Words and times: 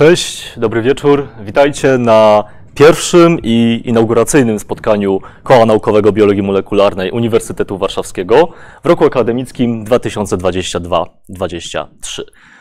Cześć, 0.00 0.52
dobry 0.56 0.82
wieczór. 0.82 1.28
Witajcie 1.40 1.98
na 1.98 2.44
pierwszym 2.74 3.38
i 3.42 3.82
inauguracyjnym 3.84 4.58
spotkaniu 4.58 5.20
Koła 5.42 5.66
Naukowego 5.66 6.12
Biologii 6.12 6.42
Molekularnej 6.42 7.10
Uniwersytetu 7.10 7.78
Warszawskiego 7.78 8.48
w 8.84 8.86
roku 8.86 9.04
akademickim 9.04 9.84
2022-2023. 9.84 11.86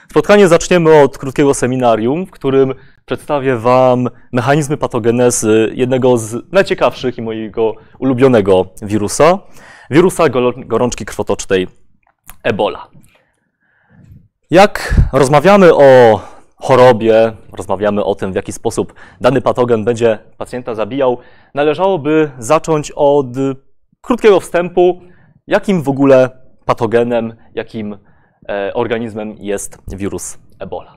Spotkanie 0.09 0.47
zaczniemy 0.47 1.01
od 1.01 1.17
krótkiego 1.17 1.53
seminarium, 1.53 2.25
w 2.25 2.31
którym 2.31 2.73
przedstawię 3.05 3.55
Wam 3.55 4.09
mechanizmy 4.31 4.77
patogenezy 4.77 5.71
jednego 5.75 6.17
z 6.17 6.51
najciekawszych 6.51 7.17
i 7.17 7.21
mojego 7.21 7.73
ulubionego 7.99 8.65
wirusa, 8.81 9.39
wirusa 9.89 10.23
gorączki 10.57 11.05
krwotocznej 11.05 11.67
Ebola. 12.43 12.87
Jak 14.51 14.95
rozmawiamy 15.13 15.75
o 15.75 16.21
chorobie, 16.61 17.31
rozmawiamy 17.57 18.03
o 18.03 18.15
tym, 18.15 18.31
w 18.31 18.35
jaki 18.35 18.51
sposób 18.51 18.93
dany 19.21 19.41
patogen 19.41 19.85
będzie 19.85 20.19
pacjenta 20.37 20.75
zabijał, 20.75 21.17
należałoby 21.53 22.31
zacząć 22.39 22.91
od 22.95 23.27
krótkiego 24.01 24.39
wstępu, 24.39 25.01
jakim 25.47 25.81
w 25.81 25.89
ogóle 25.89 26.29
patogenem, 26.65 27.35
jakim 27.55 27.97
e, 28.49 28.73
organizmem 28.73 29.35
jest 29.39 29.77
wirus 29.87 30.37
Ebola. 30.59 30.95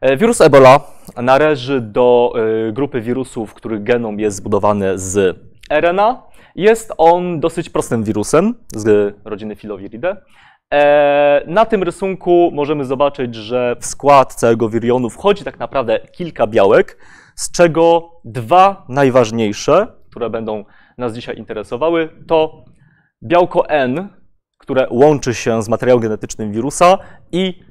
E, 0.00 0.16
wirus 0.16 0.40
Ebola 0.40 0.80
należy 1.16 1.80
do 1.80 2.32
e, 2.68 2.72
grupy 2.72 3.00
wirusów, 3.00 3.54
których 3.54 3.82
genom 3.82 4.20
jest 4.20 4.36
zbudowany 4.36 4.98
z 4.98 5.38
RNA. 5.70 6.22
Jest 6.54 6.92
on 6.98 7.40
dosyć 7.40 7.70
prostym 7.70 8.04
wirusem 8.04 8.54
z 8.72 9.14
rodziny 9.24 9.56
Filoviridae. 9.56 10.16
E, 10.74 11.42
na 11.46 11.64
tym 11.64 11.82
rysunku 11.82 12.50
możemy 12.54 12.84
zobaczyć, 12.84 13.34
że 13.34 13.76
w 13.80 13.86
skład 13.86 14.34
całego 14.34 14.68
wirionu 14.68 15.10
wchodzi 15.10 15.44
tak 15.44 15.58
naprawdę 15.58 16.00
kilka 16.12 16.46
białek, 16.46 16.98
z 17.36 17.52
czego 17.52 18.10
dwa 18.24 18.84
najważniejsze, 18.88 19.86
które 20.10 20.30
będą 20.30 20.64
nas 20.98 21.14
dzisiaj 21.14 21.36
interesowały, 21.36 22.08
to 22.26 22.64
białko 23.22 23.68
N, 23.68 24.08
które 24.58 24.86
łączy 24.90 25.34
się 25.34 25.62
z 25.62 25.68
materiałem 25.68 26.02
genetycznym 26.02 26.52
wirusa 26.52 26.98
i 27.32 27.67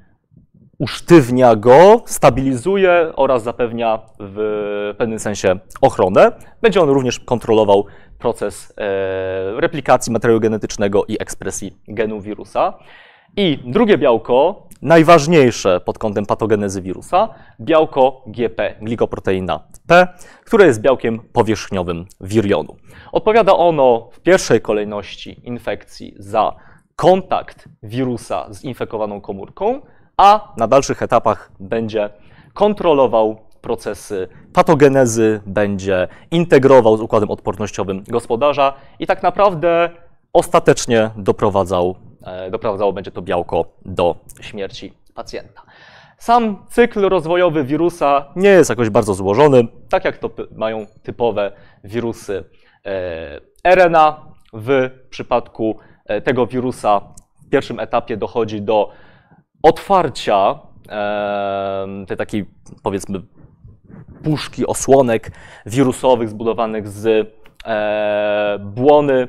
usztywnia 0.80 1.56
go, 1.56 2.02
stabilizuje 2.06 3.12
oraz 3.16 3.44
zapewnia 3.44 4.00
w 4.20 4.94
pewnym 4.98 5.20
sensie 5.20 5.60
ochronę. 5.82 6.32
Będzie 6.62 6.82
on 6.82 6.90
również 6.90 7.20
kontrolował 7.20 7.86
proces 8.20 8.74
e, 8.78 9.62
replikacji 9.62 10.14
materiału 10.14 10.40
genetycznego 10.40 11.06
i 11.08 11.18
ekspresji 11.20 11.78
genu 11.88 12.22
wirusa. 12.22 12.74
I 13.38 13.60
drugie 13.66 13.98
białko, 13.98 14.68
najważniejsze 14.82 15.82
pod 15.86 15.98
kątem 15.98 16.26
patogenezy 16.26 16.82
wirusa, 16.82 17.30
białko 17.62 18.24
GP, 18.28 18.76
glikoproteina 18.82 19.60
P, 19.88 20.08
które 20.46 20.66
jest 20.66 20.82
białkiem 20.82 21.20
powierzchniowym 21.34 22.06
wirionu. 22.22 22.76
Odpowiada 23.12 23.54
ono 23.54 24.10
w 24.12 24.20
pierwszej 24.20 24.62
kolejności 24.62 25.42
infekcji 25.44 26.16
za 26.18 26.56
kontakt 26.96 27.70
wirusa 27.84 28.54
z 28.54 28.64
infekowaną 28.64 29.22
komórką, 29.22 29.82
a 30.18 30.54
na 30.58 30.68
dalszych 30.68 31.04
etapach 31.04 31.52
będzie 31.60 32.10
kontrolował 32.54 33.38
procesy 33.62 34.28
patogenezy, 34.54 35.42
będzie 35.46 36.08
integrował 36.32 36.98
z 36.98 37.02
układem 37.02 37.32
odpornościowym 37.32 38.04
gospodarza 38.08 38.74
i 39.00 39.08
tak 39.08 39.24
naprawdę 39.24 39.90
ostatecznie 40.34 41.10
doprowadzał, 41.18 41.96
e, 42.24 42.52
doprowadzało 42.52 42.94
będzie 42.94 43.12
to 43.12 43.22
białko 43.22 43.66
do 43.86 44.16
śmierci 44.42 44.94
pacjenta. 45.14 45.62
Sam 46.18 46.66
cykl 46.70 47.10
rozwojowy 47.10 47.64
wirusa 47.64 48.26
nie 48.36 48.50
jest 48.50 48.70
jakoś 48.70 48.90
bardzo 48.90 49.14
złożony, 49.14 49.68
tak 49.90 50.06
jak 50.06 50.18
to 50.18 50.30
mają 50.52 50.86
typowe 51.04 51.52
wirusy 51.84 52.44
e, 52.86 53.76
RNA. 53.76 54.28
W 54.54 54.90
przypadku 55.10 55.80
e, 56.06 56.22
tego 56.22 56.48
wirusa 56.48 57.02
w 57.46 57.50
pierwszym 57.50 57.80
etapie 57.80 58.18
dochodzi 58.18 58.62
do 58.62 58.92
otwarcia 59.68 60.60
tej 62.08 62.18
takiej, 62.18 62.46
powiedzmy, 62.84 63.22
puszki 64.24 64.68
osłonek 64.68 65.32
wirusowych 65.66 66.30
zbudowanych 66.30 66.88
z 66.88 67.34
e, 67.66 68.60
błony 68.60 69.28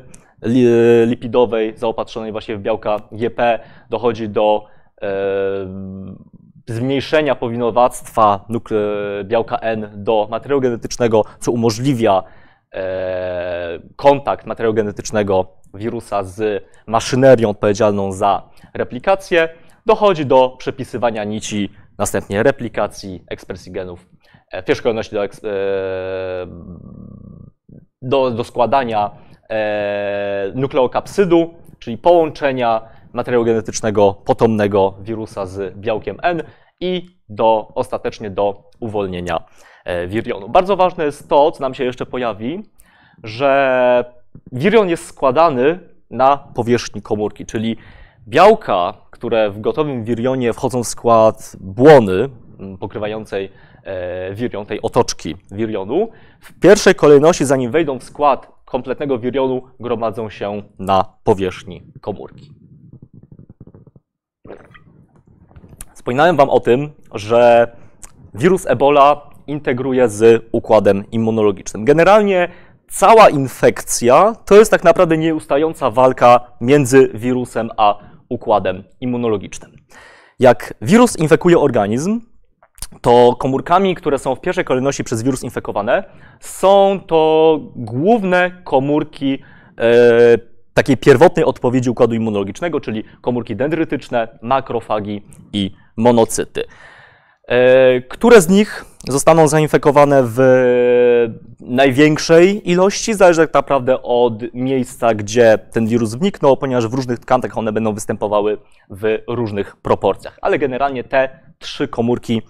lipidowej 1.06 1.72
zaopatrzonej 1.76 2.32
właśnie 2.32 2.56
w 2.56 2.60
białka 2.60 2.96
GP. 3.12 3.58
Dochodzi 3.90 4.28
do 4.28 4.64
e, 5.02 5.08
zmniejszenia 6.66 7.34
powinowactwa 7.34 8.46
białka 9.24 9.56
N 9.58 9.90
do 9.94 10.28
materiału 10.30 10.60
genetycznego, 10.60 11.24
co 11.40 11.52
umożliwia 11.52 12.22
e, 12.74 13.78
kontakt 13.96 14.46
materiału 14.46 14.74
genetycznego 14.74 15.46
wirusa 15.74 16.22
z 16.22 16.64
maszynerią 16.86 17.50
odpowiedzialną 17.50 18.12
za 18.12 18.42
replikację. 18.74 19.48
Dochodzi 19.88 20.26
do 20.26 20.56
przepisywania 20.58 21.24
nici, 21.24 21.70
następnie 21.98 22.42
replikacji, 22.42 23.24
ekspresji 23.30 23.72
genów 23.72 24.06
w 24.52 24.64
pierwszej 24.64 24.94
do, 24.94 25.20
do, 28.02 28.30
do 28.30 28.44
składania 28.44 29.10
e, 29.50 30.52
nukleokapsydu, 30.54 31.54
czyli 31.78 31.98
połączenia 31.98 32.82
materiału 33.12 33.44
genetycznego 33.44 34.14
potomnego 34.14 34.94
wirusa 35.00 35.46
z 35.46 35.76
białkiem 35.76 36.16
N 36.22 36.42
i 36.80 37.06
do, 37.28 37.72
ostatecznie 37.74 38.30
do 38.30 38.70
uwolnienia 38.80 39.44
e, 39.84 40.06
wirionu. 40.06 40.48
Bardzo 40.48 40.76
ważne 40.76 41.04
jest 41.04 41.28
to, 41.28 41.52
co 41.52 41.60
nam 41.60 41.74
się 41.74 41.84
jeszcze 41.84 42.06
pojawi, 42.06 42.62
że 43.22 44.04
wirion 44.52 44.88
jest 44.88 45.06
składany 45.06 45.78
na 46.10 46.36
powierzchni 46.36 47.02
komórki, 47.02 47.46
czyli 47.46 47.76
białka, 48.28 48.94
które 49.10 49.50
w 49.50 49.60
gotowym 49.60 50.04
wirionie 50.04 50.52
wchodzą 50.52 50.82
w 50.82 50.88
skład 50.88 51.56
błony 51.60 52.28
pokrywającej 52.80 53.50
E, 53.88 54.34
wirion, 54.34 54.66
tej 54.66 54.82
otoczki 54.82 55.36
wirionu, 55.50 56.08
w 56.40 56.52
pierwszej 56.60 56.94
kolejności, 56.94 57.44
zanim 57.44 57.70
wejdą 57.70 57.98
w 57.98 58.04
skład 58.04 58.52
kompletnego 58.64 59.18
wirionu, 59.18 59.62
gromadzą 59.80 60.30
się 60.30 60.62
na 60.78 61.04
powierzchni 61.24 61.82
komórki. 62.00 62.52
Wspominałem 65.94 66.36
Wam 66.36 66.50
o 66.50 66.60
tym, 66.60 66.90
że 67.14 67.72
wirus 68.34 68.66
Ebola 68.66 69.30
integruje 69.46 70.08
z 70.08 70.44
układem 70.52 71.04
immunologicznym. 71.12 71.84
Generalnie 71.84 72.48
cała 72.88 73.28
infekcja 73.28 74.34
to 74.44 74.54
jest 74.54 74.70
tak 74.70 74.84
naprawdę 74.84 75.18
nieustająca 75.18 75.90
walka 75.90 76.40
między 76.60 77.10
wirusem 77.14 77.70
a 77.76 77.98
układem 78.28 78.84
immunologicznym. 79.00 79.72
Jak 80.38 80.74
wirus 80.82 81.18
infekuje 81.18 81.58
organizm, 81.58 82.20
to 83.00 83.36
komórkami, 83.38 83.94
które 83.94 84.18
są 84.18 84.34
w 84.34 84.40
pierwszej 84.40 84.64
kolejności 84.64 85.04
przez 85.04 85.22
wirus 85.22 85.44
infekowane, 85.44 86.04
są 86.40 87.00
to 87.06 87.60
główne 87.76 88.62
komórki 88.64 89.38
e, 89.78 90.38
takiej 90.74 90.96
pierwotnej 90.96 91.44
odpowiedzi 91.44 91.90
układu 91.90 92.14
immunologicznego, 92.14 92.80
czyli 92.80 93.04
komórki 93.20 93.56
dendrytyczne, 93.56 94.38
makrofagi 94.42 95.22
i 95.52 95.70
monocyty. 95.96 96.64
E, 97.48 98.00
które 98.00 98.40
z 98.40 98.48
nich 98.48 98.84
zostaną 99.08 99.48
zainfekowane 99.48 100.22
w 100.24 100.38
największej 101.60 102.70
ilości, 102.70 103.14
zależy 103.14 103.40
tak 103.40 103.54
naprawdę 103.54 104.02
od 104.02 104.54
miejsca, 104.54 105.14
gdzie 105.14 105.58
ten 105.72 105.86
wirus 105.86 106.14
wniknął, 106.14 106.56
ponieważ 106.56 106.88
w 106.88 106.94
różnych 106.94 107.18
tkankach 107.18 107.58
one 107.58 107.72
będą 107.72 107.94
występowały 107.94 108.58
w 108.90 109.18
różnych 109.28 109.76
proporcjach. 109.76 110.38
Ale 110.42 110.58
generalnie 110.58 111.04
te 111.04 111.28
trzy 111.58 111.88
komórki 111.88 112.42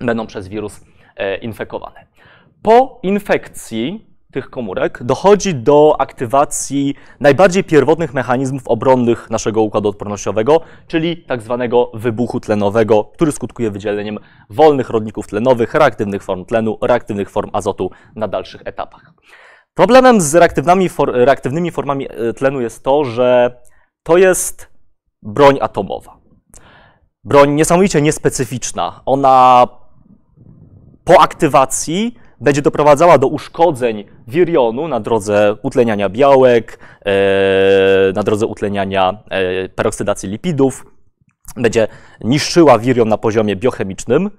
będą 0.00 0.26
przez 0.26 0.48
wirus 0.48 0.80
e, 1.16 1.36
infekowane. 1.36 2.06
Po 2.62 3.00
infekcji 3.02 4.09
tych 4.32 4.50
komórek 4.50 5.02
dochodzi 5.02 5.54
do 5.54 5.96
aktywacji 5.98 6.94
najbardziej 7.20 7.64
pierwotnych 7.64 8.14
mechanizmów 8.14 8.62
obronnych 8.68 9.30
naszego 9.30 9.62
układu 9.62 9.88
odpornościowego, 9.88 10.60
czyli 10.86 11.16
tak 11.16 11.42
zwanego 11.42 11.90
wybuchu 11.94 12.40
tlenowego, 12.40 13.04
który 13.04 13.32
skutkuje 13.32 13.70
wydzieleniem 13.70 14.18
wolnych 14.50 14.90
rodników 14.90 15.26
tlenowych, 15.26 15.74
reaktywnych 15.74 16.22
form 16.22 16.44
tlenu, 16.44 16.78
reaktywnych 16.82 17.30
form 17.30 17.50
azotu 17.52 17.90
na 18.16 18.28
dalszych 18.28 18.62
etapach. 18.64 19.12
Problemem 19.74 20.20
z 20.20 20.34
reaktywnymi, 20.34 20.88
for, 20.88 21.12
reaktywnymi 21.14 21.70
formami 21.70 22.06
e, 22.10 22.32
tlenu 22.32 22.60
jest 22.60 22.84
to, 22.84 23.04
że 23.04 23.60
to 24.02 24.16
jest 24.16 24.70
broń 25.22 25.58
atomowa. 25.60 26.20
Broń 27.24 27.50
niesamowicie 27.50 28.02
niespecyficzna. 28.02 29.00
Ona 29.06 29.66
po 31.04 31.20
aktywacji 31.20 32.14
będzie 32.40 32.62
doprowadzała 32.62 33.18
do 33.18 33.26
uszkodzeń 33.26 34.04
wirionu 34.28 34.88
na 34.88 35.00
drodze 35.00 35.56
utleniania 35.62 36.08
białek, 36.08 36.78
e, 37.06 38.12
na 38.14 38.22
drodze 38.22 38.46
utleniania 38.46 39.22
e, 39.30 39.68
peroksydacji 39.68 40.28
lipidów, 40.28 40.86
będzie 41.56 41.88
niszczyła 42.20 42.78
wirion 42.78 43.08
na 43.08 43.18
poziomie 43.18 43.56
biochemicznym, 43.56 44.30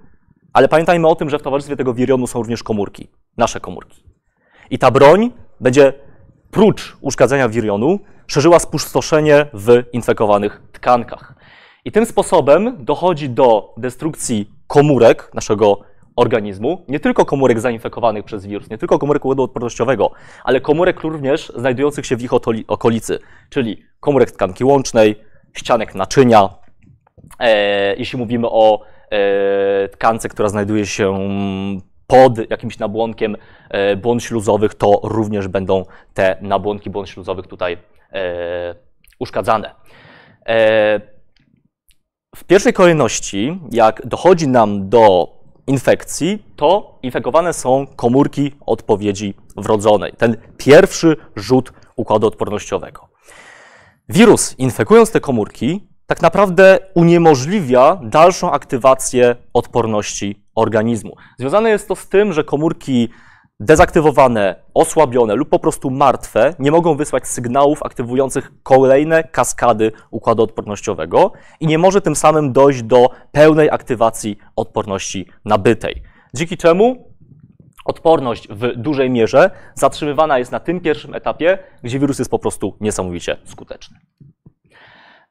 Ale 0.52 0.68
pamiętajmy 0.68 1.08
o 1.08 1.14
tym, 1.14 1.30
że 1.30 1.38
w 1.38 1.42
towarzystwie 1.42 1.76
tego 1.76 1.94
wirionu 1.94 2.26
są 2.26 2.38
również 2.38 2.62
komórki, 2.62 3.08
nasze 3.36 3.60
komórki. 3.60 4.04
I 4.70 4.78
ta 4.78 4.90
broń 4.90 5.32
będzie 5.60 5.92
prócz 6.50 6.96
uszkadzenia 7.00 7.48
wirionu 7.48 7.98
szerzyła 8.26 8.58
spustoszenie 8.58 9.46
w 9.52 9.82
infekowanych 9.92 10.62
tkankach. 10.72 11.34
I 11.84 11.92
tym 11.92 12.06
sposobem 12.06 12.84
dochodzi 12.84 13.30
do 13.30 13.74
destrukcji 13.76 14.50
komórek 14.66 15.30
naszego 15.34 15.91
organizmu, 16.16 16.84
nie 16.88 17.00
tylko 17.00 17.24
komórek 17.24 17.60
zainfekowanych 17.60 18.24
przez 18.24 18.46
wirus, 18.46 18.70
nie 18.70 18.78
tylko 18.78 18.98
komórek 18.98 19.24
układu 19.24 19.42
odpornościowego, 19.42 20.10
ale 20.44 20.60
komórek 20.60 21.00
również 21.00 21.52
znajdujących 21.56 22.06
się 22.06 22.16
w 22.16 22.22
ich 22.22 22.32
okolicy, 22.68 23.18
czyli 23.50 23.82
komórek 24.00 24.30
tkanki 24.30 24.64
łącznej, 24.64 25.16
ścianek 25.52 25.94
naczynia. 25.94 26.48
E, 27.38 27.96
jeśli 27.96 28.18
mówimy 28.18 28.46
o 28.50 28.80
e, 29.10 29.88
tkance, 29.88 30.28
która 30.28 30.48
znajduje 30.48 30.86
się 30.86 31.18
pod 32.06 32.50
jakimś 32.50 32.78
nabłonkiem 32.78 33.36
e, 33.70 33.96
błon 33.96 34.20
śluzowych, 34.20 34.74
to 34.74 35.00
również 35.02 35.48
będą 35.48 35.84
te 36.14 36.36
nabłonki 36.40 36.90
błon 36.90 37.06
śluzowych 37.06 37.46
tutaj 37.46 37.78
e, 38.12 38.74
uszkadzane. 39.18 39.74
E, 40.48 41.00
w 42.36 42.44
pierwszej 42.44 42.72
kolejności, 42.72 43.60
jak 43.70 44.06
dochodzi 44.06 44.48
nam 44.48 44.88
do 44.88 45.28
infekcji, 45.66 46.44
to 46.56 46.98
infekowane 47.02 47.52
są 47.52 47.86
komórki 47.96 48.54
odpowiedzi 48.66 49.34
wrodzonej. 49.56 50.12
Ten 50.18 50.36
pierwszy 50.56 51.16
rzut 51.36 51.72
układu 51.96 52.26
odpornościowego. 52.26 53.08
Wirus, 54.08 54.54
infekując 54.58 55.10
te 55.10 55.20
komórki, 55.20 55.88
tak 56.06 56.22
naprawdę 56.22 56.78
uniemożliwia 56.94 58.00
dalszą 58.02 58.50
aktywację 58.50 59.36
odporności 59.52 60.44
organizmu. 60.54 61.16
Związane 61.38 61.70
jest 61.70 61.88
to 61.88 61.96
z 61.96 62.08
tym, 62.08 62.32
że 62.32 62.44
komórki 62.44 63.08
dezaktywowane, 63.62 64.54
osłabione 64.74 65.34
lub 65.34 65.48
po 65.48 65.58
prostu 65.58 65.90
martwe 65.90 66.54
nie 66.58 66.70
mogą 66.70 66.96
wysłać 66.96 67.26
sygnałów 67.28 67.82
aktywujących 67.82 68.52
kolejne 68.62 69.24
kaskady 69.24 69.92
układu 70.10 70.42
odpornościowego 70.42 71.32
i 71.60 71.66
nie 71.66 71.78
może 71.78 72.00
tym 72.00 72.16
samym 72.16 72.52
dojść 72.52 72.82
do 72.82 73.10
pełnej 73.32 73.70
aktywacji 73.70 74.38
odporności 74.56 75.26
nabytej. 75.44 76.02
Dzięki 76.34 76.56
czemu 76.56 77.12
odporność 77.84 78.48
w 78.48 78.76
dużej 78.76 79.10
mierze 79.10 79.50
zatrzymywana 79.74 80.38
jest 80.38 80.52
na 80.52 80.60
tym 80.60 80.80
pierwszym 80.80 81.14
etapie, 81.14 81.58
gdzie 81.82 81.98
wirus 81.98 82.18
jest 82.18 82.30
po 82.30 82.38
prostu 82.38 82.76
niesamowicie 82.80 83.36
skuteczny. 83.44 83.98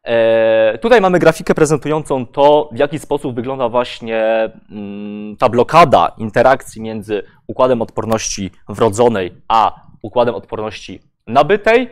E, 0.03 0.77
tutaj 0.77 1.01
mamy 1.01 1.19
grafikę 1.19 1.55
prezentującą 1.55 2.25
to, 2.25 2.69
w 2.71 2.77
jaki 2.77 2.99
sposób 2.99 3.35
wygląda 3.35 3.69
właśnie 3.69 4.49
mm, 4.71 5.37
ta 5.37 5.49
blokada 5.49 6.11
interakcji 6.17 6.81
między 6.81 7.23
układem 7.47 7.81
odporności 7.81 8.51
wrodzonej 8.69 9.31
a 9.47 9.81
układem 10.01 10.35
odporności 10.35 10.99
nabytej. 11.27 11.89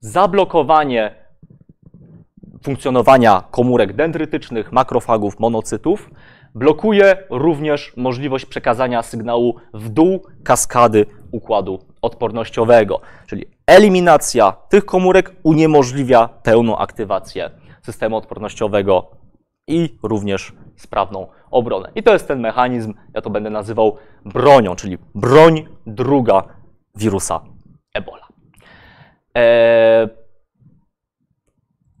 Zablokowanie 0.00 1.14
funkcjonowania 2.62 3.42
komórek 3.50 3.92
dendrytycznych, 3.92 4.72
makrofagów, 4.72 5.38
monocytów 5.38 6.10
blokuje 6.54 7.16
również 7.30 7.92
możliwość 7.96 8.44
przekazania 8.44 9.02
sygnału 9.02 9.56
w 9.74 9.88
dół 9.88 10.26
kaskady 10.44 11.06
układu 11.32 11.87
odpornościowego, 12.02 13.00
czyli 13.26 13.46
eliminacja 13.66 14.52
tych 14.52 14.84
komórek 14.84 15.36
uniemożliwia 15.42 16.28
pełną 16.28 16.78
aktywację 16.78 17.50
systemu 17.82 18.16
odpornościowego 18.16 19.10
i 19.66 19.98
również 20.02 20.52
sprawną 20.76 21.26
obronę. 21.50 21.92
I 21.94 22.02
to 22.02 22.12
jest 22.12 22.28
ten 22.28 22.40
mechanizm, 22.40 22.94
ja 23.14 23.20
to 23.20 23.30
będę 23.30 23.50
nazywał 23.50 23.96
bronią, 24.24 24.76
czyli 24.76 24.98
broń 25.14 25.66
druga 25.86 26.42
wirusa 26.94 27.40
Ebola. 27.94 28.28
Eee, 29.34 30.08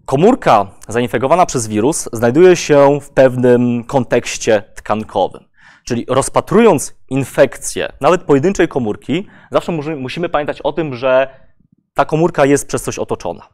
komórka 0.04 0.66
zainfekowana 0.88 1.46
przez 1.46 1.68
wirus 1.68 2.08
znajduje 2.12 2.56
się 2.56 3.00
w 3.00 3.10
pewnym 3.10 3.84
kontekście 3.84 4.62
tkankowym. 4.74 5.47
Czyli 5.88 6.04
rozpatrując 6.08 6.94
infekcję, 7.10 7.92
nawet 8.00 8.22
pojedynczej 8.22 8.68
komórki, 8.68 9.26
zawsze 9.50 9.72
musimy 9.96 10.28
pamiętać 10.28 10.60
o 10.62 10.72
tym, 10.72 10.94
że 10.94 11.28
ta 11.94 12.04
komórka 12.04 12.44
jest 12.44 12.68
przez 12.68 12.82
coś 12.82 12.98
otoczona. 12.98 13.48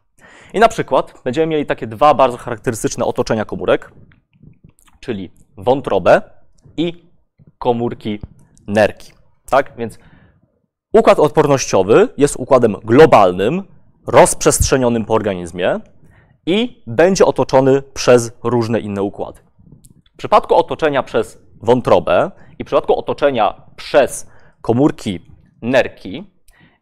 I 0.54 0.60
na 0.60 0.68
przykład 0.68 1.14
będziemy 1.24 1.46
mieli 1.46 1.66
takie 1.66 1.86
dwa 1.86 2.14
bardzo 2.14 2.38
charakterystyczne 2.38 3.04
otoczenia 3.04 3.44
komórek, 3.44 3.92
czyli 5.00 5.30
wątrobę 5.56 6.22
i 6.76 7.10
komórki 7.58 8.20
nerki. 8.66 9.12
Tak? 9.50 9.72
Więc 9.78 9.98
układ 10.92 11.18
odpornościowy 11.18 12.08
jest 12.16 12.36
układem 12.36 12.76
globalnym, 12.84 13.62
rozprzestrzenionym 14.06 15.04
po 15.04 15.14
organizmie 15.14 15.80
i 16.46 16.82
będzie 16.86 17.24
otoczony 17.26 17.82
przez 17.82 18.32
różne 18.44 18.80
inne 18.80 19.02
układy. 19.02 19.40
W 20.14 20.16
przypadku 20.16 20.54
otoczenia 20.54 21.02
przez 21.02 21.43
wątrobę 21.62 22.30
i 22.58 22.64
w 22.64 22.66
przypadku 22.66 22.98
otoczenia 22.98 23.54
przez 23.76 24.30
komórki 24.62 25.20
nerki, 25.62 26.30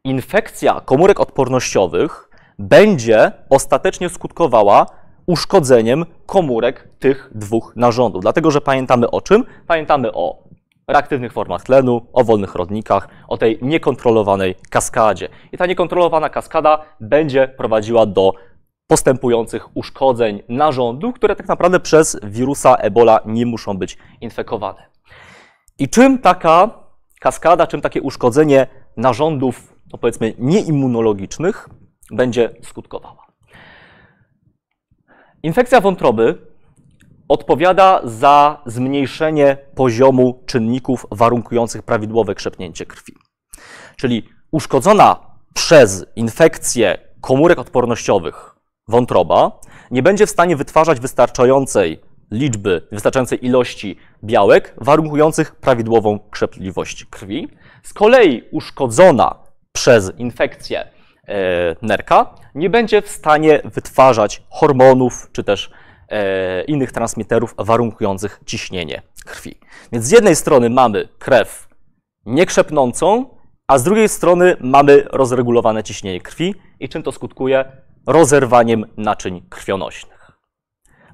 infekcja 0.04 0.80
komórek 0.80 1.20
odpornościowych 1.20 2.30
będzie 2.58 3.32
ostatecznie 3.50 4.08
skutkowała 4.08 4.86
uszkodzeniem 5.26 6.04
komórek 6.26 6.88
tych 6.98 7.30
dwóch 7.34 7.72
narządów. 7.76 8.22
Dlatego, 8.22 8.50
że 8.50 8.60
pamiętamy 8.60 9.10
o 9.10 9.20
czym? 9.20 9.44
Pamiętamy 9.66 10.12
o 10.12 10.42
reaktywnych 10.88 11.32
formach 11.32 11.62
tlenu, 11.62 12.06
o 12.12 12.24
wolnych 12.24 12.54
rodnikach, 12.54 13.08
o 13.28 13.38
tej 13.38 13.58
niekontrolowanej 13.62 14.54
kaskadzie. 14.70 15.28
I 15.52 15.56
ta 15.56 15.66
niekontrolowana 15.66 16.28
kaskada 16.28 16.84
będzie 17.00 17.48
prowadziła 17.48 18.06
do 18.06 18.32
postępujących 18.86 19.76
uszkodzeń 19.76 20.42
narządu, 20.48 21.12
które 21.12 21.36
tak 21.36 21.48
naprawdę 21.48 21.80
przez 21.80 22.20
wirusa 22.22 22.74
Ebola 22.74 23.20
nie 23.26 23.46
muszą 23.46 23.78
być 23.78 23.98
infekowane. 24.20 24.86
I 25.78 25.88
czym 25.88 26.18
taka 26.18 26.70
kaskada, 27.20 27.66
czym 27.66 27.80
takie 27.80 28.02
uszkodzenie 28.02 28.66
narządów, 28.96 29.74
no 29.92 29.98
powiedzmy, 29.98 30.34
nieimmunologicznych 30.38 31.68
będzie 32.10 32.50
skutkowała? 32.62 33.26
Infekcja 35.42 35.80
wątroby 35.80 36.38
odpowiada 37.28 38.00
za 38.04 38.62
zmniejszenie 38.66 39.56
poziomu 39.74 40.42
czynników 40.46 41.06
warunkujących 41.10 41.82
prawidłowe 41.82 42.34
krzepnięcie 42.34 42.86
krwi. 42.86 43.14
Czyli 43.96 44.28
uszkodzona 44.50 45.16
przez 45.54 46.06
infekcję 46.16 46.98
komórek 47.20 47.58
odpornościowych 47.58 48.51
wątroba 48.92 49.60
nie 49.90 50.02
będzie 50.02 50.26
w 50.26 50.30
stanie 50.30 50.56
wytwarzać 50.56 51.00
wystarczającej 51.00 52.00
liczby, 52.30 52.86
wystarczającej 52.92 53.46
ilości 53.46 53.96
białek 54.24 54.74
warunkujących 54.76 55.54
prawidłową 55.54 56.18
krzepliwość 56.30 57.04
krwi. 57.04 57.48
Z 57.82 57.92
kolei 57.92 58.42
uszkodzona 58.50 59.34
przez 59.72 60.12
infekcję 60.18 60.80
e, 60.80 60.86
nerka 61.82 62.34
nie 62.54 62.70
będzie 62.70 63.02
w 63.02 63.08
stanie 63.08 63.60
wytwarzać 63.64 64.42
hormonów 64.50 65.28
czy 65.32 65.44
też 65.44 65.70
e, 66.08 66.64
innych 66.64 66.92
transmiterów 66.92 67.54
warunkujących 67.58 68.40
ciśnienie 68.46 69.02
krwi. 69.24 69.58
Więc 69.92 70.04
z 70.04 70.10
jednej 70.10 70.36
strony 70.36 70.70
mamy 70.70 71.08
krew 71.18 71.68
niekrzepnącą, 72.26 73.26
a 73.66 73.78
z 73.78 73.82
drugiej 73.82 74.08
strony 74.08 74.56
mamy 74.60 75.04
rozregulowane 75.10 75.82
ciśnienie 75.82 76.20
krwi. 76.20 76.54
I 76.80 76.88
czym 76.88 77.02
to 77.02 77.12
skutkuje? 77.12 77.64
Rozerwaniem 78.06 78.84
naczyń 78.96 79.42
krwionośnych. 79.48 80.30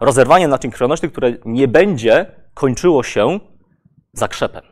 Rozerwanie 0.01 0.49
naczyń 0.49 0.71
krwionośnych, 0.71 1.13
które 1.13 1.33
nie 1.45 1.69
będzie 1.69 2.27
kończyło 2.55 3.03
się 3.03 3.41
zakrzepem. 4.13 4.63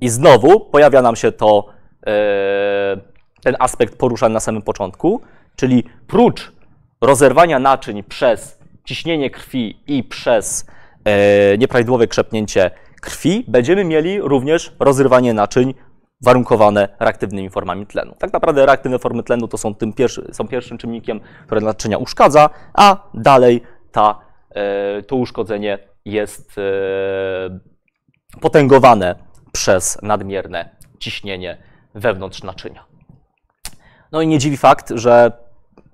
I 0.00 0.08
znowu 0.08 0.60
pojawia 0.60 1.02
nam 1.02 1.16
się 1.16 1.32
to, 1.32 1.66
e, 2.06 2.96
ten 3.42 3.56
aspekt 3.58 3.98
poruszany 3.98 4.32
na 4.32 4.40
samym 4.40 4.62
początku, 4.62 5.20
czyli 5.56 5.84
prócz 6.06 6.52
rozerwania 7.00 7.58
naczyń 7.58 8.02
przez 8.02 8.58
ciśnienie 8.84 9.30
krwi 9.30 9.80
i 9.86 10.04
przez 10.04 10.66
e, 11.04 11.58
nieprawidłowe 11.58 12.06
krzepnięcie 12.06 12.70
krwi, 13.00 13.44
będziemy 13.48 13.84
mieli 13.84 14.20
również 14.20 14.72
rozrywanie 14.80 15.34
naczyń 15.34 15.74
warunkowane 16.24 16.88
reaktywnymi 17.00 17.50
formami 17.50 17.86
tlenu. 17.86 18.14
Tak 18.18 18.32
naprawdę 18.32 18.66
reaktywne 18.66 18.98
formy 18.98 19.22
tlenu 19.22 19.48
to 19.48 19.58
są, 19.58 19.74
tym 19.74 19.92
pierwszy, 19.92 20.28
są 20.32 20.48
pierwszym 20.48 20.78
czynnikiem, 20.78 21.20
które 21.46 21.60
naczynia 21.60 21.98
uszkadza, 21.98 22.50
a 22.74 22.96
dalej 23.14 23.62
ta, 23.92 24.18
e, 24.50 25.02
to 25.02 25.16
uszkodzenie 25.16 25.78
jest 26.04 26.58
e, 26.58 26.62
potęgowane 28.40 29.14
przez 29.52 30.02
nadmierne 30.02 30.68
ciśnienie 30.98 31.58
wewnątrz 31.94 32.42
naczynia. 32.42 32.84
No 34.12 34.20
i 34.22 34.26
nie 34.26 34.38
dziwi 34.38 34.56
fakt, 34.56 34.92
że 34.94 35.32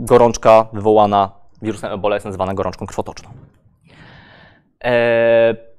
gorączka 0.01 0.67
wywołana 0.73 1.31
wirusem 1.63 1.93
Ebola 1.93 2.17
jest 2.17 2.27
nazywana 2.27 2.55
gorączką 2.55 2.87
krwotoczną. 2.87 3.31
E, 4.85 5.70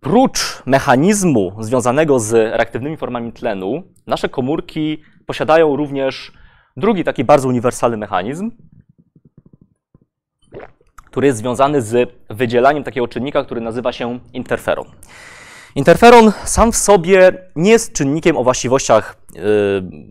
Prócz 0.00 0.62
mechanizmu 0.66 1.52
związanego 1.60 2.20
z 2.20 2.32
reaktywnymi 2.32 2.96
formami 2.96 3.32
tlenu, 3.32 3.82
nasze 4.06 4.28
komórki 4.28 5.02
posiadają 5.26 5.76
również 5.76 6.32
drugi 6.76 7.04
taki 7.04 7.24
bardzo 7.24 7.48
uniwersalny 7.48 7.96
mechanizm, 7.96 8.50
który 11.04 11.26
jest 11.26 11.38
związany 11.38 11.82
z 11.82 12.12
wydzielaniem 12.30 12.84
takiego 12.84 13.08
czynnika, 13.08 13.44
który 13.44 13.60
nazywa 13.60 13.92
się 13.92 14.20
interferon. 14.32 14.86
Interferon 15.74 16.32
sam 16.44 16.72
w 16.72 16.76
sobie 16.76 17.32
nie 17.56 17.70
jest 17.70 17.92
czynnikiem 17.92 18.36
o 18.36 18.44
właściwościach 18.44 19.16
y, 19.36 19.40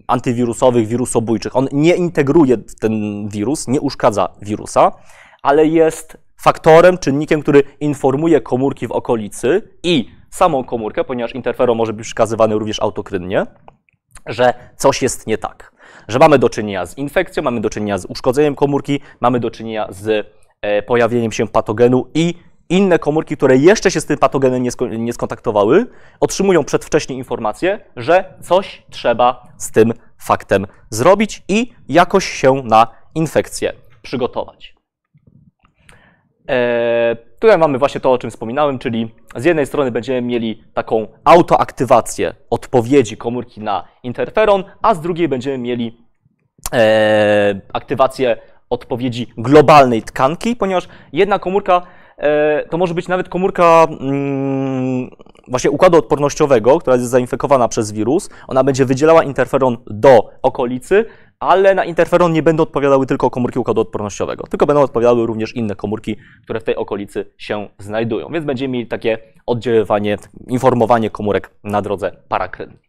antywirusowych, 0.08 0.88
wirusobójczych. 0.88 1.56
On 1.56 1.68
nie 1.72 1.96
integruje 1.96 2.58
ten 2.58 2.92
wirus, 3.30 3.68
nie 3.68 3.82
uszkadza 3.82 4.30
wirusa, 4.42 4.92
ale 5.42 5.65
jest 5.65 6.25
faktorem, 6.46 6.98
czynnikiem, 6.98 7.42
który 7.42 7.64
informuje 7.80 8.42
komórki 8.42 8.88
w 8.88 8.92
okolicy 8.92 9.62
i 9.84 10.10
samą 10.30 10.64
komórkę, 10.64 11.04
ponieważ 11.04 11.36
interferon 11.36 11.78
może 11.78 11.94
być 11.94 12.06
przekazywany 12.06 12.56
również 12.56 12.82
autokrynnie, 12.82 13.46
że 14.25 14.54
coś 14.78 15.02
jest 15.02 15.28
nie 15.28 15.38
tak. 15.38 15.72
Że 16.08 16.20
mamy 16.20 16.40
do 16.40 16.50
czynienia 16.50 16.86
z 16.86 16.98
infekcją, 16.98 17.44
mamy 17.44 17.62
do 17.62 17.70
czynienia 17.70 17.98
z 17.98 18.06
uszkodzeniem 18.06 18.56
komórki, 18.56 19.00
mamy 19.20 19.40
do 19.40 19.52
czynienia 19.52 19.88
z 19.90 20.28
e, 20.62 20.82
pojawieniem 20.82 21.32
się 21.32 21.48
patogenu 21.48 22.06
i 22.14 22.34
inne 22.70 23.00
komórki, 23.00 23.38
które 23.38 23.58
jeszcze 23.58 23.92
się 23.92 24.02
z 24.02 24.06
tym 24.06 24.18
patogenem 24.18 24.64
nie, 24.64 24.72
nie 24.98 25.14
skontaktowały, 25.14 25.86
otrzymują 26.20 26.64
przedwcześnie 26.64 27.16
informację, 27.16 27.80
że 27.96 28.34
coś 28.42 28.84
trzeba 28.90 29.44
z 29.58 29.72
tym 29.72 29.94
faktem 30.18 30.66
zrobić 30.90 31.44
i 31.48 31.74
jakoś 31.90 32.25
się 32.25 32.54
na 32.54 32.88
infekcję 33.16 33.74
przygotować. 34.02 34.75
E, 36.50 37.16
tutaj 37.40 37.58
mamy 37.58 37.78
właśnie 37.78 38.02
to, 38.02 38.12
o 38.12 38.18
czym 38.18 38.32
wspominałem, 38.32 38.80
czyli 38.80 39.16
z 39.36 39.46
jednej 39.46 39.66
strony 39.66 39.92
będziemy 39.92 40.22
mieli 40.22 40.64
taką 40.74 41.08
autoaktywację 41.24 42.34
odpowiedzi 42.50 43.18
komórki 43.18 43.62
na 43.62 43.88
interferon, 44.04 44.64
a 44.82 44.96
z 44.96 45.02
drugiej 45.02 45.28
będziemy 45.28 45.58
mieli 45.58 45.98
e, 46.74 47.62
aktywację 47.74 48.38
odpowiedzi 48.70 49.28
globalnej 49.38 50.04
tkanki, 50.04 50.56
ponieważ 50.56 50.88
jedna 51.14 51.40
komórka 51.40 51.82
to 52.69 52.77
może 52.77 52.93
być 52.93 53.07
nawet 53.07 53.29
komórka 53.29 53.88
mm, 54.00 55.10
właśnie 55.48 55.72
układu 55.72 55.98
odpornościowego, 55.98 56.79
która 56.79 56.95
jest 56.95 57.10
zainfekowana 57.10 57.67
przez 57.67 57.91
wirus. 57.91 58.29
Ona 58.48 58.63
będzie 58.63 58.86
wydzielała 58.86 59.24
interferon 59.24 59.77
do 59.88 60.29
okolicy, 60.41 61.05
ale 61.39 61.75
na 61.75 61.86
interferon 61.86 62.34
nie 62.34 62.43
będą 62.43 62.63
odpowiadały 62.63 63.05
tylko 63.05 63.29
komórki 63.29 63.60
układu 63.60 63.81
odpornościowego, 63.81 64.48
tylko 64.48 64.65
będą 64.65 64.81
odpowiadały 64.81 65.25
również 65.25 65.55
inne 65.55 65.75
komórki, 65.75 66.15
które 66.43 66.60
w 66.60 66.63
tej 66.63 66.75
okolicy 66.75 67.34
się 67.38 67.67
znajdują. 67.79 68.29
Więc 68.31 68.45
będziemy 68.45 68.72
mieli 68.72 68.88
takie 68.88 69.17
oddziaływanie, 69.45 70.17
informowanie 70.48 71.10
komórek 71.10 71.51
na 71.63 71.81
drodze 71.81 72.12
parakrynnej. 72.27 72.79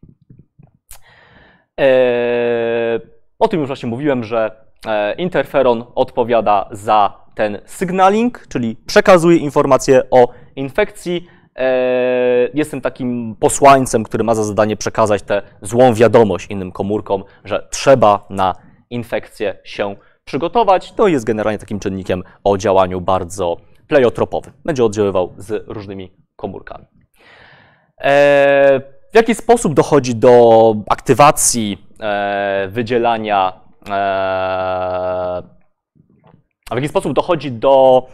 Eee, 1.77 3.01
o 3.39 3.49
tym 3.49 3.61
już 3.61 3.67
właśnie 3.67 3.89
mówiłem, 3.89 4.25
że 4.25 4.67
e, 4.87 5.15
interferon 5.15 5.85
odpowiada 5.95 6.69
za 6.71 7.26
ten 7.37 7.59
signaling, 7.67 8.47
czyli 8.49 8.77
przekazuje 8.87 9.37
informacje 9.37 10.03
o 10.11 10.29
infekcji. 10.57 11.27
Eee, 11.57 12.51
jestem 12.55 12.81
takim 12.81 13.37
posłańcem, 13.41 14.05
który 14.05 14.25
ma 14.25 14.35
za 14.35 14.45
zadanie 14.45 14.77
przekazać 14.77 15.23
tę 15.23 15.43
złą 15.63 15.95
wiadomość 15.95 16.47
innym 16.51 16.73
komórkom, 16.73 17.25
że 17.45 17.69
trzeba 17.71 18.27
na 18.31 18.55
infekcję 18.91 19.59
się 19.65 19.97
przygotować. 20.25 20.93
To 20.93 21.09
jest 21.09 21.25
generalnie 21.25 21.59
takim 21.59 21.81
czynnikiem 21.81 22.23
o 22.45 22.59
działaniu 22.59 23.01
bardzo 23.01 23.57
pleiotropowym. 23.89 24.53
Będzie 24.65 24.85
oddziaływał 24.85 25.35
z 25.37 25.65
różnymi 25.69 26.13
komórkami. 26.37 26.85
Eee, 27.99 28.81
w 29.13 29.15
jaki 29.17 29.35
sposób 29.35 29.75
dochodzi 29.75 30.15
do 30.15 30.75
aktywacji 30.91 31.87
e, 32.01 32.69
wydzielania, 32.71 33.61
e, 33.89 35.56
a 36.71 36.75
w 36.75 36.79
jaki 36.79 36.89
sposób 36.89 37.13
dochodzi 37.13 37.53
do 37.53 38.07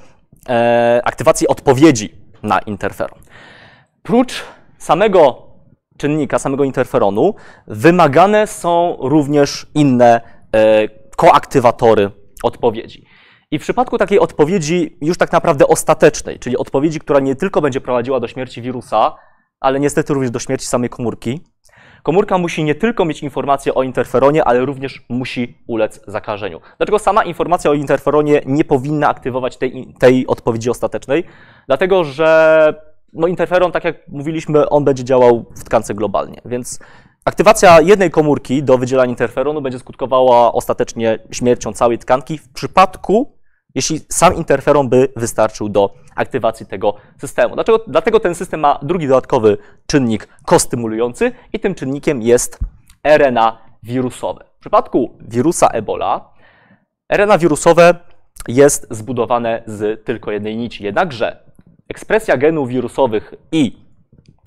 e, 0.49 1.01
aktywacji 1.05 1.49
odpowiedzi 1.49 2.15
na 2.43 2.59
interferon? 2.59 3.19
Prócz 4.03 4.45
samego 4.79 5.43
czynnika, 5.97 6.39
samego 6.39 6.65
interferonu, 6.65 7.35
wymagane 7.67 8.47
są 8.47 8.97
również 9.01 9.67
inne 9.75 10.21
koaktywatory 11.17 12.11
odpowiedzi. 12.43 13.07
I 13.51 13.59
w 13.59 13.63
przypadku 13.63 13.99
takiej 13.99 14.19
odpowiedzi 14.19 14.97
już 15.01 15.19
tak 15.19 15.33
naprawdę 15.33 15.67
ostatecznej, 15.67 16.39
czyli 16.39 16.57
odpowiedzi, 16.57 17.01
która 17.01 17.21
nie 17.21 17.37
tylko 17.37 17.61
będzie 17.61 17.81
prowadziła 17.81 18.21
do 18.21 18.29
śmierci 18.29 18.63
wirusa, 18.63 19.17
ale 19.61 19.81
niestety 19.81 20.15
również 20.15 20.31
do 20.31 20.39
śmierci 20.39 20.67
samej 20.67 20.91
komórki, 20.91 21.41
komórka 22.03 22.39
musi 22.39 22.65
nie 22.65 22.75
tylko 22.75 23.05
mieć 23.05 23.23
informację 23.23 23.75
o 23.75 23.83
interferonie, 23.83 24.45
ale 24.45 24.65
również 24.65 25.05
musi 25.09 25.59
ulec 25.67 26.01
zakażeniu. 26.07 26.61
Dlaczego 26.79 26.99
sama 26.99 27.25
informacja 27.25 27.71
o 27.71 27.75
interferonie 27.75 28.41
nie 28.47 28.65
powinna 28.65 29.09
aktywować 29.09 29.57
tej, 29.57 29.95
tej 29.99 30.27
odpowiedzi 30.27 30.71
ostatecznej? 30.71 31.25
Dlatego, 31.67 32.05
że 32.05 32.75
no 33.13 33.27
interferon, 33.27 33.73
tak 33.73 33.85
jak 33.85 34.09
mówiliśmy, 34.09 34.69
on 34.69 34.85
będzie 34.85 35.05
działał 35.05 35.45
w 35.57 35.65
tkance 35.65 35.95
globalnie, 35.95 36.41
więc 36.45 36.79
aktywacja 37.25 37.81
jednej 37.81 38.11
komórki 38.11 38.63
do 38.63 38.79
wydzielania 38.79 39.11
interferonu 39.11 39.63
będzie 39.63 39.79
skutkowała 39.79 40.53
ostatecznie 40.53 41.19
śmiercią 41.31 41.73
całej 41.73 41.99
tkanki 41.99 42.39
w 42.39 42.53
przypadku, 42.53 43.42
jeśli 43.75 44.01
sam 44.09 44.35
interferon 44.35 44.89
by 44.89 45.09
wystarczył 45.17 45.69
do 45.69 45.95
aktywacji 46.15 46.67
tego 46.67 46.95
systemu. 47.19 47.55
Dlaczego? 47.55 47.85
Dlatego 47.87 48.21
ten 48.21 48.35
system 48.35 48.61
ma 48.61 48.79
drugi 48.83 49.09
dodatkowy 49.09 49.59
czynnik 49.87 50.29
kostymulujący 50.47 51.33
i 51.53 51.61
tym 51.61 51.75
czynnikiem 51.75 52.23
jest 52.23 52.59
RNA 53.05 53.59
wirusowe. 53.83 54.45
W 54.57 54.61
przypadku 54.61 55.19
wirusa 55.21 55.69
Ebola 55.69 56.33
RNA 57.13 57.39
wirusowe 57.39 57.95
jest 58.49 58.87
zbudowane 58.91 59.63
z 59.67 60.05
tylko 60.05 60.33
jednej 60.33 60.57
nici. 60.57 60.85
Jednakże 60.85 61.45
ekspresja 61.89 62.37
genów 62.37 62.69
wirusowych 62.69 63.35
i 63.53 63.77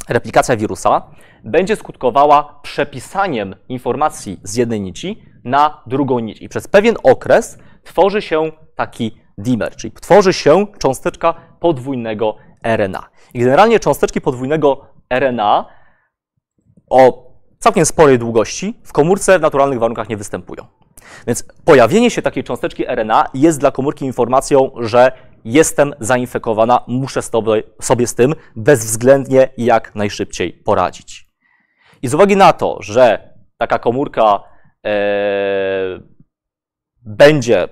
replikacja 0.10 0.58
wirusa 0.58 1.02
będzie 1.44 1.76
skutkowała 1.76 2.60
przepisaniem 2.64 3.56
informacji 3.70 4.40
z 4.44 4.56
jednej 4.56 4.82
nici 4.82 5.24
na 5.44 5.82
drugą 5.88 6.20
nić. 6.20 6.42
I 6.42 6.50
przez 6.50 6.68
pewien 6.68 6.96
okres 7.04 7.58
tworzy 7.86 8.22
się 8.22 8.52
taki 8.76 9.18
dimer, 9.38 9.76
czyli 9.76 9.94
tworzy 9.94 10.34
się 10.34 10.68
cząsteczka 10.80 11.34
podwójnego 11.60 12.38
RNA. 12.64 13.10
I 13.34 13.40
generalnie 13.40 13.80
cząsteczki 13.80 14.22
podwójnego 14.22 14.86
RNA 15.10 15.66
o 16.90 17.32
całkiem 17.60 17.86
sporej 17.86 18.20
długości 18.20 18.80
w 18.84 18.94
komórce 18.94 19.40
w 19.40 19.42
naturalnych 19.42 19.80
warunkach 19.80 20.10
nie 20.10 20.18
występują. 20.18 20.66
Więc 21.28 21.44
pojawienie 21.66 22.12
się 22.12 22.22
takiej 22.22 22.44
cząsteczki 22.44 22.86
RNA 22.88 23.26
jest 23.34 23.60
dla 23.60 23.72
komórki 23.72 24.06
informacją, 24.06 24.72
że 24.80 25.12
jestem 25.46 25.94
zainfekowana, 26.00 26.84
muszę 26.88 27.22
sobie 27.82 28.08
z 28.08 28.16
tym 28.16 28.36
bezwzględnie 28.56 29.50
jak 29.58 29.96
najszybciej 29.96 30.54
poradzić. 30.54 31.30
I 32.02 32.08
z 32.08 32.14
uwagi 32.14 32.36
na 32.36 32.54
to, 32.54 32.78
że 32.82 33.34
taka 33.58 33.80
komórka 33.80 34.44
e, 34.86 34.90
będzie 37.06 37.68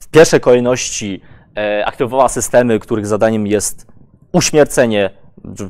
w 0.00 0.08
pierwszej 0.08 0.40
kolejności 0.40 1.20
e, 1.56 1.86
aktywowała 1.86 2.28
systemy, 2.28 2.78
których 2.78 3.06
zadaniem 3.06 3.46
jest 3.46 3.86
uśmiercenie, 4.32 5.10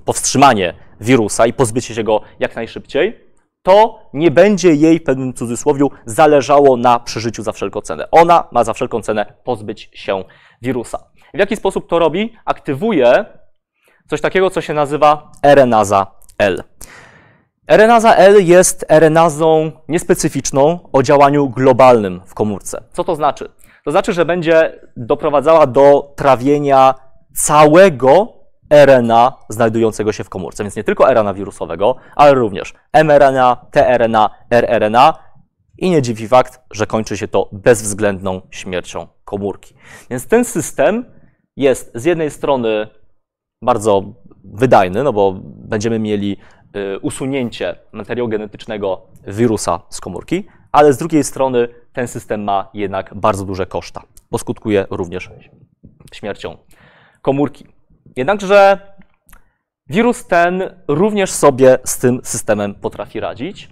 powstrzymanie 0.04 0.74
wirusa 1.00 1.46
i 1.46 1.52
pozbycie 1.52 1.94
się 1.94 2.04
go 2.04 2.20
jak 2.40 2.56
najszybciej, 2.56 3.26
to 3.62 3.98
nie 4.12 4.30
będzie 4.30 4.74
jej 4.74 4.98
w 4.98 5.02
pewnym 5.02 5.34
cudzysłowiu 5.34 5.90
zależało 6.04 6.76
na 6.76 7.00
przeżyciu 7.00 7.42
za 7.42 7.52
wszelką 7.52 7.80
cenę. 7.80 8.10
Ona 8.10 8.48
ma 8.52 8.64
za 8.64 8.72
wszelką 8.72 9.02
cenę 9.02 9.34
pozbyć 9.44 9.90
się 9.94 10.24
wirusa. 10.62 10.98
W 11.34 11.38
jaki 11.38 11.56
sposób 11.56 11.88
to 11.88 11.98
robi? 11.98 12.32
Aktywuje 12.44 13.24
coś 14.10 14.20
takiego, 14.20 14.50
co 14.50 14.60
się 14.60 14.74
nazywa 14.74 15.32
RNaza 15.42 16.06
L. 16.38 16.62
RNaza 17.68 18.14
L 18.14 18.46
jest 18.46 18.86
RNazą 18.88 19.72
niespecyficzną 19.88 20.78
o 20.92 21.02
działaniu 21.02 21.48
globalnym 21.48 22.20
w 22.26 22.34
komórce. 22.34 22.84
Co 22.92 23.04
to 23.04 23.16
znaczy? 23.16 23.48
To 23.84 23.90
znaczy, 23.90 24.12
że 24.12 24.24
będzie 24.24 24.80
doprowadzała 24.96 25.66
do 25.66 26.12
trawienia 26.16 26.94
całego 27.34 28.32
RNA 28.70 29.32
znajdującego 29.48 30.12
się 30.12 30.24
w 30.24 30.28
komórce. 30.28 30.64
Więc 30.64 30.76
nie 30.76 30.84
tylko 30.84 31.12
RNA 31.14 31.34
wirusowego, 31.34 31.96
ale 32.16 32.34
również 32.34 32.74
mRNA, 33.04 33.66
tRNA, 33.70 34.30
rRNA 34.50 35.14
i 35.78 35.90
nie 35.90 36.02
dziwi 36.02 36.28
fakt, 36.28 36.60
że 36.70 36.86
kończy 36.86 37.16
się 37.16 37.28
to 37.28 37.48
bezwzględną 37.52 38.40
śmiercią 38.50 39.06
komórki. 39.24 39.74
Więc 40.10 40.26
ten 40.26 40.44
system 40.44 41.04
jest 41.56 41.92
z 41.94 42.04
jednej 42.04 42.30
strony 42.30 42.88
bardzo 43.62 44.02
wydajny, 44.44 45.02
no 45.02 45.12
bo 45.12 45.34
będziemy 45.44 45.98
mieli 45.98 46.36
usunięcie 47.02 47.76
materiału 47.92 48.28
genetycznego 48.28 49.06
wirusa 49.26 49.80
z 49.90 50.00
komórki, 50.00 50.46
ale 50.72 50.92
z 50.92 50.98
drugiej 50.98 51.24
strony 51.24 51.68
ten 51.92 52.08
system 52.08 52.44
ma 52.44 52.70
jednak 52.74 53.14
bardzo 53.14 53.44
duże 53.44 53.66
koszta, 53.66 54.02
bo 54.30 54.38
skutkuje 54.38 54.86
również 54.90 55.30
śmiercią 56.12 56.56
komórki. 57.22 57.66
Jednakże 58.16 58.78
wirus 59.88 60.26
ten 60.26 60.62
również 60.88 61.30
sobie 61.30 61.78
z 61.84 61.98
tym 61.98 62.20
systemem 62.24 62.74
potrafi 62.74 63.20
radzić. 63.20 63.68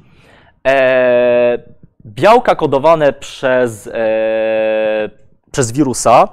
E, 0.67 1.59
białka 2.07 2.55
kodowane 2.55 3.13
przez, 3.13 3.87
e, 3.87 5.11
przez 5.53 5.73
wirusa 5.73 6.29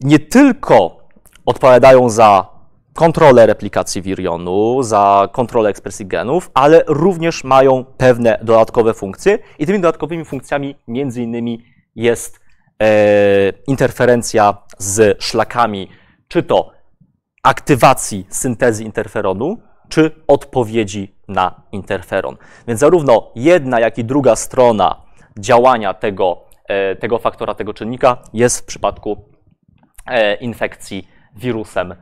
nie 0.00 0.18
tylko 0.18 1.08
odpowiadają 1.46 2.10
za 2.10 2.51
kontrolę 2.94 3.46
replikacji 3.46 4.02
wirionu, 4.02 4.82
za 4.82 5.28
kontrolę 5.32 5.68
ekspresji 5.70 6.06
genów, 6.06 6.50
ale 6.54 6.84
również 6.86 7.44
mają 7.44 7.84
pewne 7.84 8.38
dodatkowe 8.42 8.94
funkcje 8.94 9.38
i 9.58 9.66
tymi 9.66 9.80
dodatkowymi 9.80 10.24
funkcjami 10.24 10.74
między 10.88 11.22
innymi 11.22 11.64
jest 11.94 12.40
e, 12.82 13.52
interferencja 13.66 14.58
z 14.78 15.22
szlakami, 15.22 15.88
czy 16.28 16.42
to 16.42 16.70
aktywacji 17.42 18.26
syntezy 18.28 18.84
interferonu, 18.84 19.58
czy 19.88 20.10
odpowiedzi 20.26 21.14
na 21.28 21.62
interferon. 21.72 22.36
Więc 22.68 22.80
zarówno 22.80 23.32
jedna, 23.34 23.80
jak 23.80 23.98
i 23.98 24.04
druga 24.04 24.36
strona 24.36 25.02
działania 25.38 25.94
tego, 25.94 26.44
e, 26.68 26.96
tego 26.96 27.18
faktora, 27.18 27.54
tego 27.54 27.74
czynnika 27.74 28.16
jest 28.32 28.60
w 28.60 28.64
przypadku 28.64 29.24
e, 30.06 30.34
infekcji 30.34 31.08
wirusem 31.36 31.94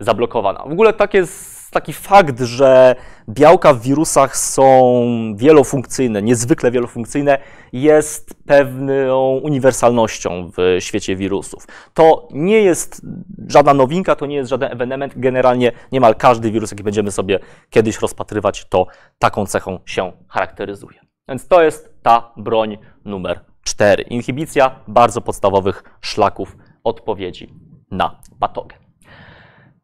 zablokowana. 0.00 0.62
W 0.66 0.72
ogóle 0.72 0.92
tak 0.92 1.14
jest 1.14 1.56
taki 1.70 1.92
fakt, 1.92 2.40
że 2.40 2.96
białka 3.28 3.74
w 3.74 3.80
wirusach 3.80 4.36
są 4.36 5.02
wielofunkcyjne, 5.36 6.22
niezwykle 6.22 6.70
wielofunkcyjne, 6.70 7.38
jest 7.72 8.34
pewną 8.46 9.38
uniwersalnością 9.38 10.50
w 10.56 10.76
świecie 10.80 11.16
wirusów. 11.16 11.66
To 11.94 12.28
nie 12.30 12.60
jest 12.60 13.06
żadna 13.48 13.74
nowinka, 13.74 14.16
to 14.16 14.26
nie 14.26 14.36
jest 14.36 14.50
żaden 14.50 14.72
ewenement. 14.72 15.12
Generalnie 15.16 15.72
niemal 15.92 16.14
każdy 16.14 16.50
wirus, 16.50 16.70
jaki 16.70 16.82
będziemy 16.82 17.10
sobie 17.10 17.38
kiedyś 17.70 18.00
rozpatrywać, 18.00 18.64
to 18.64 18.86
taką 19.18 19.46
cechą 19.46 19.78
się 19.84 20.12
charakteryzuje. 20.28 21.00
Więc 21.28 21.48
to 21.48 21.62
jest 21.62 22.02
ta 22.02 22.32
broń 22.36 22.78
numer 23.04 23.40
4. 23.64 24.02
Inhibicja 24.02 24.80
bardzo 24.88 25.20
podstawowych 25.20 25.82
szlaków 26.00 26.56
odpowiedzi 26.84 27.54
na 27.90 28.20
patogen. 28.40 28.85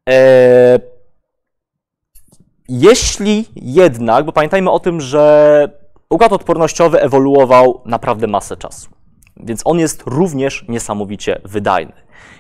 E, 0.08 0.78
jeśli 2.68 3.44
jednak, 3.56 4.24
bo 4.24 4.32
pamiętajmy 4.32 4.70
o 4.70 4.80
tym, 4.80 5.00
że 5.00 5.68
układ 6.10 6.32
odpornościowy 6.32 7.00
ewoluował 7.00 7.82
naprawdę 7.84 8.26
masę 8.26 8.56
czasu, 8.56 8.90
więc 9.36 9.62
on 9.64 9.78
jest 9.78 10.02
również 10.06 10.64
niesamowicie 10.68 11.40
wydajny. 11.44 11.92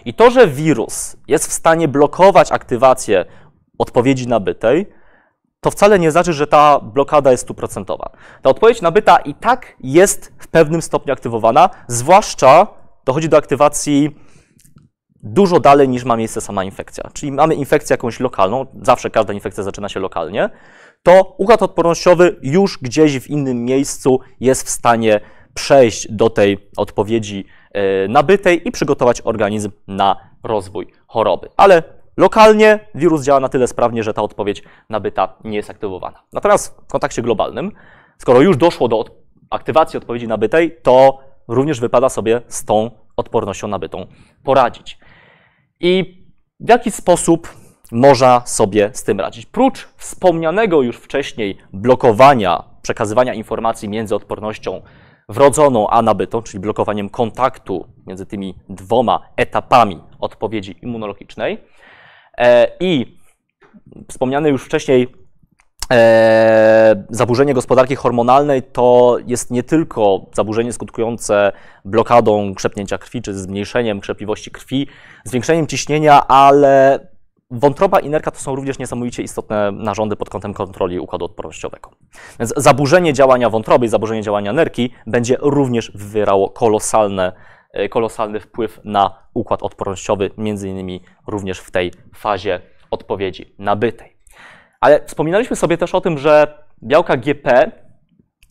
I 0.04 0.14
to, 0.14 0.30
że 0.30 0.48
wirus 0.48 1.16
jest 1.28 1.46
w 1.46 1.52
stanie 1.52 1.88
blokować 1.88 2.52
aktywację 2.52 3.24
odpowiedzi 3.78 4.28
nabytej, 4.28 4.86
to 5.60 5.70
wcale 5.70 5.98
nie 5.98 6.10
znaczy, 6.10 6.32
że 6.32 6.46
ta 6.46 6.80
blokada 6.80 7.30
jest 7.30 7.42
stuprocentowa. 7.42 8.10
Ta 8.42 8.50
odpowiedź 8.50 8.82
nabyta 8.82 9.16
i 9.16 9.34
tak 9.34 9.76
jest 9.80 10.32
w 10.38 10.48
pewnym 10.48 10.82
stopniu 10.82 11.12
aktywowana, 11.12 11.70
zwłaszcza 11.88 12.66
dochodzi 13.04 13.28
do 13.28 13.36
aktywacji 13.36 14.16
dużo 15.22 15.60
dalej 15.60 15.88
niż 15.88 16.04
ma 16.04 16.16
miejsce 16.16 16.40
sama 16.40 16.64
infekcja. 16.64 17.10
Czyli 17.12 17.32
mamy 17.32 17.54
infekcję 17.54 17.94
jakąś 17.94 18.20
lokalną, 18.20 18.66
zawsze 18.82 19.10
każda 19.10 19.32
infekcja 19.32 19.62
zaczyna 19.62 19.88
się 19.88 20.00
lokalnie, 20.00 20.50
to 21.02 21.34
układ 21.38 21.62
odpornościowy 21.62 22.36
już 22.42 22.78
gdzieś 22.78 23.18
w 23.18 23.30
innym 23.30 23.64
miejscu 23.64 24.20
jest 24.40 24.66
w 24.66 24.70
stanie 24.70 25.20
przejść 25.54 26.12
do 26.12 26.30
tej 26.30 26.70
odpowiedzi 26.76 27.44
e, 27.72 28.08
nabytej 28.08 28.68
i 28.68 28.72
przygotować 28.72 29.20
organizm 29.24 29.70
na 29.88 30.16
rozwój 30.42 30.86
choroby. 31.06 31.48
Ale 31.56 31.82
lokalnie 32.16 32.80
wirus 32.94 33.22
działa 33.22 33.40
na 33.40 33.48
tyle 33.48 33.68
sprawnie, 33.68 34.02
że 34.02 34.14
ta 34.14 34.22
odpowiedź 34.22 34.62
nabyta 34.88 35.34
nie 35.44 35.56
jest 35.56 35.70
aktywowana. 35.70 36.22
Natomiast 36.32 36.76
w 36.88 36.90
kontakcie 36.90 37.22
globalnym, 37.22 37.72
skoro 38.18 38.40
już 38.40 38.56
doszło 38.56 38.88
do 38.88 39.04
aktywacji 39.50 39.96
odpowiedzi 39.96 40.28
nabytej, 40.28 40.76
to 40.82 41.18
również 41.48 41.80
wypada 41.80 42.08
sobie 42.08 42.42
z 42.48 42.64
tą 42.64 42.90
odpornością 43.16 43.68
nabytą 43.68 44.06
poradzić. 44.44 44.98
I 45.82 46.22
w 46.60 46.68
jaki 46.68 46.90
sposób 46.90 47.54
można 47.92 48.42
sobie 48.46 48.90
z 48.92 49.04
tym 49.04 49.20
radzić? 49.20 49.46
Prócz 49.46 49.88
wspomnianego 49.96 50.82
już 50.82 50.96
wcześniej 50.96 51.58
blokowania 51.72 52.64
przekazywania 52.82 53.34
informacji 53.34 53.88
między 53.88 54.14
odpornością 54.14 54.82
wrodzoną 55.28 55.88
a 55.88 56.02
nabytą, 56.02 56.42
czyli 56.42 56.60
blokowaniem 56.60 57.08
kontaktu 57.08 57.86
między 58.06 58.26
tymi 58.26 58.54
dwoma 58.68 59.20
etapami 59.36 60.00
odpowiedzi 60.20 60.76
immunologicznej 60.82 61.58
e, 62.38 62.76
i 62.80 63.18
wspomniane 64.08 64.48
już 64.48 64.64
wcześniej 64.64 65.21
e, 65.92 67.04
zaburzenie 67.10 67.54
gospodarki 67.54 67.96
hormonalnej 67.96 68.62
to 68.62 69.16
jest 69.26 69.50
nie 69.50 69.62
tylko 69.62 70.26
zaburzenie 70.34 70.72
skutkujące 70.72 71.52
blokadą 71.84 72.54
krzepnięcia 72.54 72.98
krwi, 72.98 73.22
czy 73.22 73.34
zmniejszeniem 73.34 74.00
krzepliwości 74.00 74.50
krwi, 74.50 74.86
zwiększeniem 75.24 75.66
ciśnienia, 75.66 76.28
ale 76.28 77.00
wątroba 77.52 78.00
i 78.00 78.08
nerka 78.08 78.30
to 78.30 78.38
są 78.38 78.54
również 78.54 78.78
niesamowicie 78.78 79.22
istotne 79.22 79.72
narządy 79.72 80.16
pod 80.16 80.30
kątem 80.30 80.54
kontroli 80.54 80.98
układu 80.98 81.24
odpornościowego. 81.24 81.90
Więc 82.38 82.54
zaburzenie 82.56 83.12
działania 83.12 83.50
wątroby 83.50 83.86
i 83.86 83.88
zaburzenie 83.88 84.22
działania 84.22 84.52
nerki 84.52 84.90
będzie 85.06 85.36
również 85.40 85.92
wywierało 85.94 86.50
kolosalne, 86.50 87.32
e, 87.72 87.88
kolosalny 87.88 88.40
wpływ 88.40 88.80
na 88.84 89.18
układ 89.34 89.62
odpornościowy, 89.62 90.30
między 90.38 90.68
innymi 90.68 91.00
również 91.26 91.58
w 91.58 91.70
tej 91.70 91.92
fazie 92.14 92.60
odpowiedzi 92.90 93.54
nabytej. 93.58 94.11
Ale 94.82 95.04
wspominaliśmy 95.04 95.56
sobie 95.56 95.78
też 95.78 95.94
o 95.94 96.00
tym, 96.00 96.18
że 96.18 96.64
białka 96.82 97.16
GP, 97.16 97.72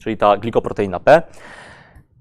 czyli 0.04 0.18
ta 0.18 0.38
glikoproteina 0.38 1.00
P, 1.00 1.22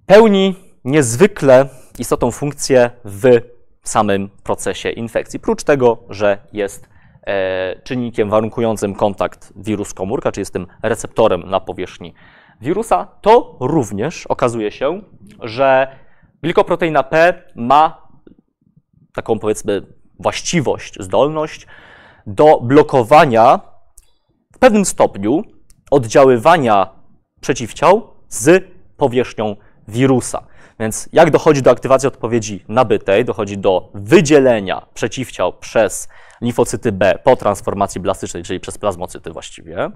pełni 0.06 0.54
niezwykle 0.84 1.68
istotną 1.98 2.30
funkcję 2.30 2.90
w 3.04 3.40
samym 3.82 4.28
procesie 4.42 4.90
infekcji. 4.90 5.40
Prócz 5.40 5.64
tego, 5.64 5.98
że 6.08 6.38
jest 6.52 6.88
e, 7.26 7.80
czynnikiem 7.84 8.30
warunkującym 8.30 8.94
kontakt 8.94 9.52
wirus-komórka, 9.56 10.32
czyli 10.32 10.42
jest 10.42 10.52
tym 10.52 10.66
receptorem 10.82 11.50
na 11.50 11.60
powierzchni 11.60 12.14
wirusa, 12.60 13.06
to 13.20 13.56
również 13.60 14.26
okazuje 14.26 14.70
się, 14.70 15.02
że 15.40 15.96
glikoproteina 16.42 17.02
P 17.02 17.42
ma 17.54 18.08
taką 19.12 19.38
powiedzmy 19.38 19.82
właściwość, 20.18 20.94
zdolność 21.00 21.66
do 22.26 22.60
blokowania 22.60 23.69
pewnym 24.60 24.84
stopniu 24.84 25.42
oddziaływania 25.90 26.90
przeciwciał 27.40 28.02
z 28.28 28.64
powierzchnią 28.96 29.56
wirusa. 29.88 30.46
Więc 30.80 31.08
jak 31.12 31.30
dochodzi 31.30 31.62
do 31.62 31.70
aktywacji 31.70 32.06
odpowiedzi 32.06 32.64
nabytej, 32.68 33.24
dochodzi 33.24 33.58
do 33.58 33.90
wydzielenia 33.94 34.86
przeciwciał 34.94 35.52
przez 35.52 36.08
limfocyty 36.40 36.92
B 36.92 37.18
po 37.24 37.36
transformacji 37.36 38.00
blastycznej, 38.00 38.42
czyli 38.42 38.60
przez 38.60 38.78
plazmocyty 38.78 39.30
właściwie, 39.30 39.90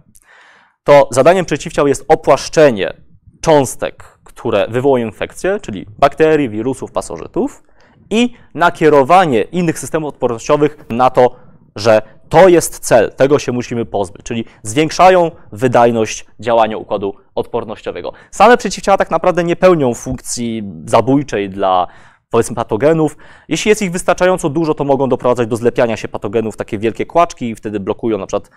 to 0.85 1.09
zadaniem 1.11 1.45
przeciwciał 1.45 1.87
jest 1.87 2.05
opłaszczenie 2.09 2.95
cząstek, 3.41 4.19
które 4.25 4.67
wywołują 4.69 5.07
infekcję, 5.07 5.61
czyli 5.63 5.87
bakterii, 5.99 6.49
wirusów, 6.49 6.93
pasożytów 6.93 7.63
i 8.11 8.35
nakierowanie 8.55 9.43
innych 9.43 9.79
systemów 9.79 10.09
odpornościowych 10.09 10.77
na 10.89 11.11
to, 11.11 11.37
że 11.77 12.03
to 12.35 12.49
jest 12.49 12.79
cel, 12.79 13.13
tego 13.13 13.39
się 13.39 13.53
musimy 13.53 13.85
pozbyć, 13.85 14.23
czyli 14.23 14.45
zwiększają 14.63 15.31
wydajność 15.53 16.27
działania 16.41 16.77
układu 16.77 17.15
odpornościowego. 17.35 18.13
Same 18.31 18.57
przeciwciała 18.57 18.99
tak 18.99 19.11
naprawdę 19.11 19.45
nie 19.45 19.57
pełnią 19.57 19.95
funkcji 19.95 20.63
zabójczej 20.85 21.51
dla 21.51 21.87
powiedzmy 22.31 22.57
patogenów. 22.57 23.17
Jeśli 23.49 23.69
jest 23.69 23.83
ich 23.83 23.93
wystarczająco 23.93 24.49
dużo, 24.49 24.75
to 24.75 24.85
mogą 24.85 25.09
doprowadzać 25.09 25.49
do 25.49 25.57
zlepiania 25.57 25.97
się 25.97 26.09
patogenów 26.09 26.57
takie 26.57 26.79
wielkie 26.79 27.07
kłaczki 27.07 27.49
i 27.49 27.55
wtedy 27.55 27.81
blokują 27.81 28.19
na 28.19 28.27
przykład 28.27 28.51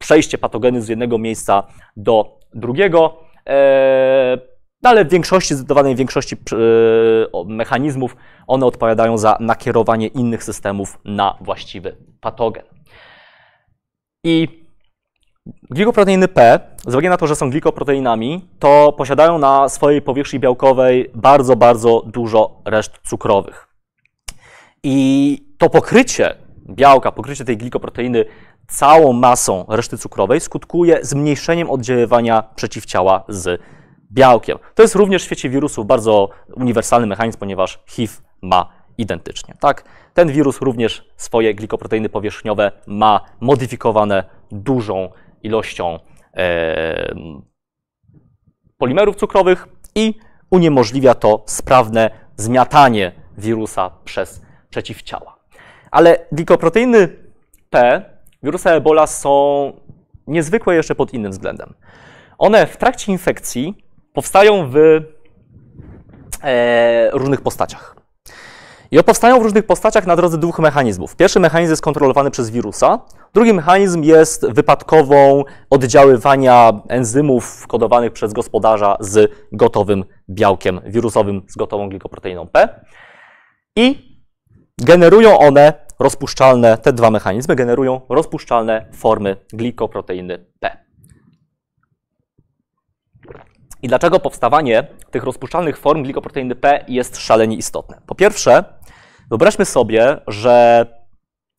przejście 0.00 0.38
patogeny 0.38 0.82
z 0.82 0.88
jednego 0.88 1.18
miejsca 1.18 1.62
do 1.96 2.38
drugiego. 2.54 3.16
Eee, 3.46 4.38
ale 4.82 5.04
w 5.04 5.08
większości, 5.08 5.54
zdecydowanej 5.54 5.96
większości 5.96 6.36
e, 6.36 7.44
mechanizmów 7.44 8.16
one 8.46 8.66
odpowiadają 8.66 9.18
za 9.18 9.36
nakierowanie 9.40 10.06
innych 10.06 10.44
systemów 10.44 10.98
na 11.04 11.38
właściwy 11.40 11.96
patogen. 12.20 12.64
I 14.24 14.48
glikoproteiny 15.70 16.28
P, 16.28 16.60
z 16.86 16.88
uwagi 16.88 17.08
na 17.08 17.16
to, 17.16 17.26
że 17.26 17.36
są 17.36 17.50
glikoproteinami, 17.50 18.48
to 18.58 18.94
posiadają 18.98 19.38
na 19.38 19.68
swojej 19.68 20.02
powierzchni 20.02 20.38
białkowej 20.40 21.10
bardzo, 21.14 21.56
bardzo 21.56 22.02
dużo 22.06 22.62
reszt 22.64 22.92
cukrowych. 23.08 23.68
I 24.82 25.38
to 25.58 25.70
pokrycie 25.70 26.34
białka, 26.70 27.12
pokrycie 27.12 27.44
tej 27.44 27.56
glikoproteiny 27.56 28.24
całą 28.68 29.12
masą 29.12 29.64
reszty 29.68 29.98
cukrowej 29.98 30.40
skutkuje 30.40 30.98
zmniejszeniem 31.02 31.70
oddziaływania 31.70 32.42
przeciwciała 32.54 33.24
z 33.28 33.60
białkiem. 34.12 34.58
To 34.74 34.82
jest 34.82 34.94
również 34.94 35.22
w 35.22 35.26
świecie 35.26 35.48
wirusów 35.48 35.86
bardzo 35.86 36.28
uniwersalny 36.56 37.06
mechanizm, 37.06 37.38
ponieważ 37.38 37.82
HIV 37.86 38.14
ma 38.42 38.79
identycznie. 39.00 39.54
Tak? 39.60 39.84
Ten 40.14 40.28
wirus 40.28 40.60
również 40.60 41.08
swoje 41.16 41.54
glikoproteiny 41.54 42.08
powierzchniowe 42.08 42.72
ma 42.86 43.20
modyfikowane 43.40 44.24
dużą 44.52 45.08
ilością 45.42 45.98
e, 46.36 47.14
polimerów 48.78 49.16
cukrowych 49.16 49.68
i 49.94 50.14
uniemożliwia 50.50 51.14
to 51.14 51.44
sprawne 51.46 52.10
zmiatanie 52.36 53.12
wirusa 53.38 53.90
przez 54.04 54.42
przeciwciała. 54.70 55.36
Ale 55.90 56.26
glikoproteiny 56.32 57.08
P 57.70 58.02
wirusa 58.42 58.70
Ebola 58.70 59.06
są 59.06 59.72
niezwykłe 60.26 60.74
jeszcze 60.74 60.94
pod 60.94 61.14
innym 61.14 61.32
względem. 61.32 61.74
One 62.38 62.66
w 62.66 62.76
trakcie 62.76 63.12
infekcji 63.12 63.84
powstają 64.12 64.70
w 64.70 64.76
e, 66.42 67.10
różnych 67.10 67.40
postaciach. 67.40 67.99
I 68.92 69.04
powstają 69.04 69.40
w 69.40 69.42
różnych 69.42 69.66
postaciach 69.66 70.06
na 70.06 70.16
drodze 70.16 70.38
dwóch 70.38 70.58
mechanizmów. 70.58 71.16
Pierwszy 71.16 71.40
mechanizm 71.40 71.72
jest 71.72 71.82
kontrolowany 71.82 72.30
przez 72.30 72.50
wirusa, 72.50 72.98
drugi 73.34 73.52
mechanizm 73.52 74.02
jest 74.02 74.52
wypadkową 74.52 75.44
oddziaływania 75.70 76.72
enzymów 76.88 77.66
kodowanych 77.66 78.12
przez 78.12 78.32
gospodarza 78.32 78.96
z 79.00 79.32
gotowym 79.52 80.04
białkiem 80.30 80.80
wirusowym, 80.86 81.42
z 81.48 81.56
gotową 81.56 81.88
glikoproteiną 81.88 82.48
P. 82.48 82.80
I 83.76 84.16
generują 84.78 85.38
one 85.38 85.72
rozpuszczalne, 86.00 86.78
te 86.78 86.92
dwa 86.92 87.10
mechanizmy 87.10 87.56
generują 87.56 88.00
rozpuszczalne 88.08 88.86
formy 88.92 89.36
glikoproteiny 89.52 90.46
P. 90.60 90.84
I 93.82 93.88
dlaczego 93.88 94.20
powstawanie 94.20 94.86
tych 95.10 95.24
rozpuszczalnych 95.24 95.78
form 95.78 96.02
glikoproteiny 96.02 96.54
P 96.54 96.84
jest 96.88 97.16
szalenie 97.16 97.56
istotne? 97.56 98.00
Po 98.06 98.14
pierwsze, 98.14 98.64
wyobraźmy 99.30 99.64
sobie, 99.64 100.20
że 100.26 100.86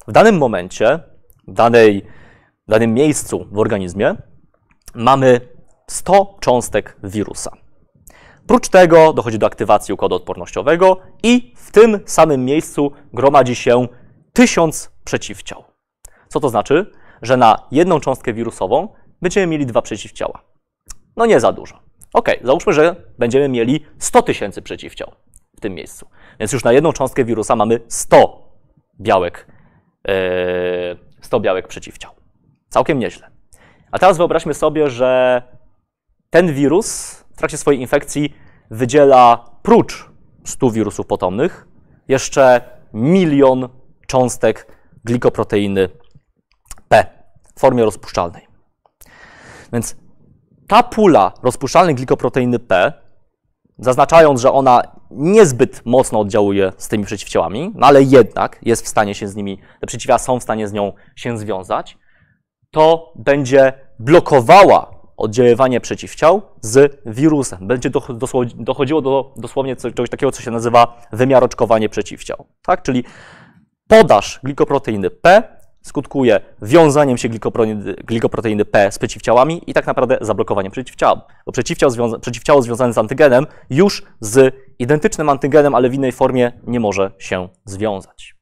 w 0.08 0.12
danym 0.12 0.38
momencie, 0.38 1.00
w, 1.48 1.54
danej, 1.54 2.02
w 2.68 2.72
danym 2.72 2.94
miejscu 2.94 3.48
w 3.52 3.60
organizmie 3.60 4.16
mamy 4.96 5.42
100 5.88 6.38
cząstek 6.40 6.98
wirusa. 7.04 7.52
Prócz 8.48 8.70
tego 8.70 9.14
dochodzi 9.14 9.40
do 9.40 9.48
aktywacji 9.48 9.94
układu 9.94 10.16
odpornościowego 10.16 10.98
i 11.24 11.54
w 11.56 11.72
tym 11.72 12.00
samym 12.06 12.46
miejscu 12.46 12.92
gromadzi 13.14 13.56
się 13.56 13.88
1000 14.34 14.92
przeciwciał. 15.04 15.64
Co 16.28 16.40
to 16.40 16.50
znaczy? 16.50 16.92
Że 17.22 17.38
na 17.38 17.68
jedną 17.72 18.00
cząstkę 18.00 18.34
wirusową 18.34 18.88
będziemy 19.22 19.48
mieli 19.48 19.66
dwa 19.66 19.82
przeciwciała. 19.82 20.44
No 21.16 21.26
nie 21.26 21.40
za 21.40 21.52
dużo. 21.52 21.80
Ok, 22.14 22.30
załóżmy, 22.44 22.74
że 22.74 22.96
będziemy 23.20 23.50
mieli 23.50 23.86
100 24.00 24.22
tysięcy 24.22 24.62
przeciwciał 24.62 25.12
tym 25.62 25.74
miejscu. 25.74 26.08
Więc 26.40 26.54
już 26.54 26.64
na 26.64 26.74
jedną 26.74 26.94
cząstkę 26.94 27.26
wirusa 27.26 27.56
mamy 27.56 27.80
100 27.88 28.52
białek, 29.00 29.48
yy, 30.08 30.14
100 31.22 31.40
białek 31.40 31.68
przeciwciał. 31.68 32.12
Całkiem 32.70 33.00
nieźle. 33.00 33.32
A 33.92 34.00
teraz 34.00 34.18
wyobraźmy 34.18 34.54
sobie, 34.54 34.90
że 34.90 35.42
ten 36.30 36.54
wirus 36.54 37.12
w 37.34 37.38
trakcie 37.38 37.58
swojej 37.58 37.82
infekcji 37.82 38.36
wydziela 38.72 39.46
prócz 39.62 40.10
100 40.44 40.72
wirusów 40.72 41.08
potomnych 41.08 41.68
jeszcze 42.08 42.62
milion 42.94 43.70
cząstek 44.08 44.68
glikoproteiny 45.06 45.90
P 46.90 47.06
w 47.56 47.60
formie 47.60 47.84
rozpuszczalnej. 47.84 48.48
Więc 49.74 49.96
ta 50.68 50.84
pula 50.84 51.34
rozpuszczalnej 51.44 51.96
glikoproteiny 51.96 52.60
P, 52.60 52.94
zaznaczając, 53.78 54.42
że 54.42 54.52
ona 54.52 54.82
niezbyt 55.12 55.82
mocno 55.86 56.20
oddziałuje 56.20 56.74
z 56.78 56.88
tymi 56.88 57.06
przeciwciałami, 57.06 57.72
no 57.76 57.88
ale 57.88 58.04
jednak 58.04 58.60
jest 58.62 58.86
w 58.86 58.88
stanie 58.88 59.16
się 59.16 59.28
z 59.28 59.36
nimi, 59.36 59.58
te 59.80 59.88
przeciwciała 59.88 60.20
są 60.20 60.40
w 60.40 60.44
stanie 60.44 60.68
z 60.68 60.74
nią 60.74 60.94
się 61.16 61.38
związać, 61.38 61.98
to 62.72 63.14
będzie 63.16 63.74
blokowała 64.00 65.02
oddziaływanie 65.18 65.82
przeciwciał 65.82 66.42
z 66.62 67.02
wirusem. 67.06 67.68
Będzie 67.68 67.90
dochodziło 68.56 69.02
do 69.02 69.34
dosłownie 69.38 69.76
czegoś 69.76 70.10
takiego, 70.10 70.32
co 70.32 70.42
się 70.42 70.52
nazywa 70.52 71.02
wymiaroczkowanie 71.12 71.90
przeciwciał. 71.90 72.46
Tak? 72.62 72.82
Czyli 72.82 73.04
podaż 73.88 74.40
glikoproteiny 74.44 75.10
P 75.10 75.44
skutkuje 75.82 76.40
wiązaniem 76.62 77.18
się 77.18 77.30
glikoproteiny, 78.04 78.66
P 78.66 78.92
z 78.92 79.00
przeciwciałami 79.00 79.62
i 79.68 79.74
tak 79.74 79.88
naprawdę 79.88 80.18
zablokowaniem 80.22 80.72
przeciwciała. 80.72 81.28
Bo 81.46 81.52
przeciwciał, 81.52 81.90
związa, 81.90 82.20
przeciwciało 82.20 82.62
związane 82.62 82.94
z 82.94 82.98
antygenem 82.98 83.48
już 83.70 84.06
z 84.20 84.56
identycznym 84.82 85.30
antygenem, 85.30 85.76
ale 85.76 85.90
w 85.90 85.94
innej 85.94 86.12
formie 86.12 86.52
nie 86.64 86.80
może 86.80 87.12
się 87.20 87.50
związać. 87.66 88.36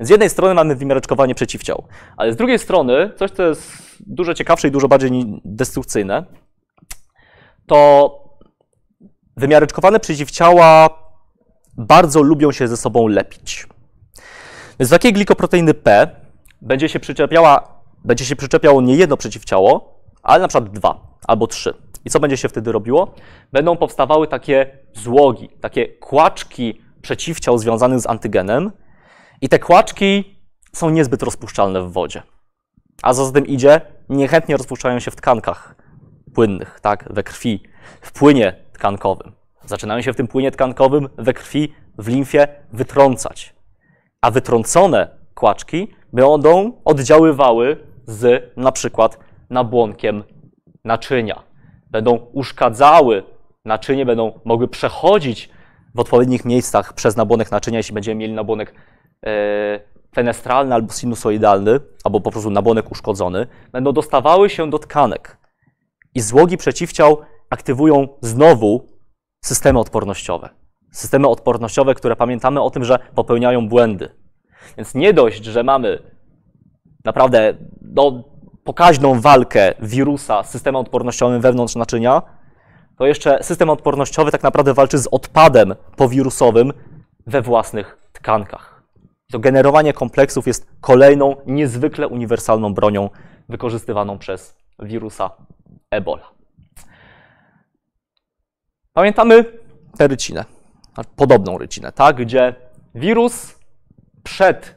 Z 0.00 0.08
jednej 0.08 0.30
strony 0.30 0.54
mamy 0.54 0.76
wymiareczkowanie 0.76 1.34
przeciwciał, 1.34 1.86
ale 2.16 2.32
z 2.32 2.36
drugiej 2.36 2.58
strony 2.58 3.10
coś, 3.16 3.30
co 3.30 3.42
jest 3.42 3.72
dużo 4.00 4.34
ciekawsze 4.34 4.68
i 4.68 4.70
dużo 4.70 4.88
bardziej 4.88 5.40
destrukcyjne, 5.44 6.24
to 7.66 8.10
wymiareczkowane 9.36 10.00
przeciwciała 10.00 10.88
bardzo 11.76 12.22
lubią 12.22 12.52
się 12.52 12.68
ze 12.68 12.76
sobą 12.76 13.06
lepić. 13.06 13.66
Więc 14.78 14.90
takiej 14.90 15.12
glikoproteiny 15.12 15.74
P 15.74 16.10
będzie 16.62 16.88
się 16.88 17.00
przyczepiała, 17.00 17.82
będzie 18.04 18.24
się 18.24 18.36
przyczepiało 18.36 18.82
nie 18.82 18.96
jedno 18.96 19.16
przeciwciało, 19.16 20.00
ale 20.22 20.42
na 20.42 20.48
przykład 20.48 20.70
dwa 20.70 21.18
albo 21.26 21.46
trzy. 21.46 21.83
I 22.04 22.10
co 22.10 22.20
będzie 22.20 22.36
się 22.36 22.48
wtedy 22.48 22.72
robiło? 22.72 23.14
Będą 23.52 23.76
powstawały 23.76 24.28
takie 24.28 24.78
złogi, 24.94 25.48
takie 25.60 25.88
kłaczki 25.88 26.80
przeciwciał 27.02 27.58
związanych 27.58 28.00
z 28.00 28.06
antygenem, 28.06 28.70
i 29.40 29.48
te 29.48 29.58
kłaczki 29.58 30.38
są 30.72 30.90
niezbyt 30.90 31.22
rozpuszczalne 31.22 31.82
w 31.82 31.92
wodzie. 31.92 32.22
A 33.02 33.12
za 33.12 33.32
tym 33.32 33.46
idzie, 33.46 33.80
niechętnie 34.08 34.56
rozpuszczają 34.56 34.98
się 34.98 35.10
w 35.10 35.16
tkankach 35.16 35.74
płynnych, 36.34 36.80
tak, 36.80 37.08
we 37.10 37.22
krwi, 37.22 37.62
w 38.00 38.12
płynie 38.12 38.56
tkankowym. 38.72 39.32
Zaczynają 39.64 40.02
się 40.02 40.12
w 40.12 40.16
tym 40.16 40.28
płynie 40.28 40.50
tkankowym, 40.50 41.08
we 41.18 41.32
krwi, 41.32 41.74
w 41.98 42.08
limfie 42.08 42.48
wytrącać. 42.72 43.54
A 44.20 44.30
wytrącone 44.30 45.08
kłaczki 45.34 45.94
będą 46.12 46.72
oddziaływały 46.84 47.86
z 48.06 48.52
na 48.56 48.72
przykład 48.72 49.18
nabłonkiem 49.50 50.24
naczynia. 50.84 51.42
Będą 51.94 52.16
uszkadzały 52.32 53.22
naczynie, 53.64 54.06
będą 54.06 54.40
mogły 54.44 54.68
przechodzić 54.68 55.50
w 55.94 56.00
odpowiednich 56.00 56.44
miejscach 56.44 56.92
przez 56.92 57.16
nabłonek 57.16 57.50
naczynia, 57.50 57.78
jeśli 57.78 57.94
będziemy 57.94 58.14
mieli 58.14 58.32
nabłonek 58.32 58.74
e, 59.26 59.80
fenestralny 60.14 60.74
albo 60.74 60.92
sinusoidalny, 60.92 61.80
albo 62.04 62.20
po 62.20 62.30
prostu 62.30 62.50
nabłonek 62.50 62.90
uszkodzony, 62.90 63.46
będą 63.72 63.92
dostawały 63.92 64.50
się 64.50 64.70
do 64.70 64.78
tkanek. 64.78 65.38
I 66.14 66.20
złogi 66.20 66.56
przeciwciał 66.56 67.18
aktywują 67.50 68.08
znowu 68.20 68.88
systemy 69.44 69.78
odpornościowe. 69.78 70.48
Systemy 70.92 71.28
odpornościowe, 71.28 71.94
które 71.94 72.16
pamiętamy 72.16 72.60
o 72.62 72.70
tym, 72.70 72.84
że 72.84 72.98
popełniają 73.14 73.68
błędy. 73.68 74.08
Więc 74.76 74.94
nie 74.94 75.12
dość, 75.12 75.44
że 75.44 75.62
mamy 75.62 76.02
naprawdę 77.04 77.54
no, 77.82 78.24
pokaźną 78.64 79.20
walkę 79.20 79.74
wirusa 79.82 80.42
z 80.42 80.50
systemem 80.50 80.80
odpornościowym 80.80 81.40
wewnątrz 81.40 81.76
naczynia, 81.76 82.22
to 82.98 83.06
jeszcze 83.06 83.42
system 83.42 83.70
odpornościowy 83.70 84.30
tak 84.30 84.42
naprawdę 84.42 84.74
walczy 84.74 84.98
z 84.98 85.06
odpadem 85.06 85.74
powirusowym 85.96 86.72
we 87.26 87.42
własnych 87.42 87.98
tkankach. 88.12 88.82
To 89.32 89.38
generowanie 89.38 89.92
kompleksów 89.92 90.46
jest 90.46 90.66
kolejną 90.80 91.36
niezwykle 91.46 92.08
uniwersalną 92.08 92.74
bronią 92.74 93.10
wykorzystywaną 93.48 94.18
przez 94.18 94.56
wirusa 94.78 95.30
Ebola. 95.90 96.30
Pamiętamy 98.92 99.44
tę 99.98 100.08
rycinę, 100.08 100.44
podobną 101.16 101.58
rycinę, 101.58 101.92
tak, 101.92 102.16
gdzie 102.16 102.54
wirus 102.94 103.58
przed 104.22 104.76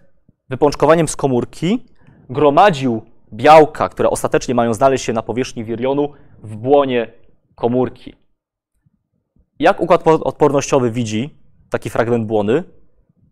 wypączkowaniem 0.50 1.08
z 1.08 1.15
komórki 1.15 1.86
gromadził 2.30 3.02
białka, 3.34 3.90
które 3.90 4.10
ostatecznie 4.10 4.56
mają 4.56 4.74
znaleźć 4.74 5.06
się 5.06 5.13
na 5.13 5.24
powierzchni 5.24 5.63
wirionu 5.63 6.13
w 6.44 6.56
błonie 6.56 7.13
komórki. 7.56 8.16
Jak 9.60 9.82
układ 9.82 10.08
odpornościowy 10.08 10.92
widzi 10.92 11.38
taki 11.70 11.90
fragment 11.90 12.26
błony? 12.26 12.63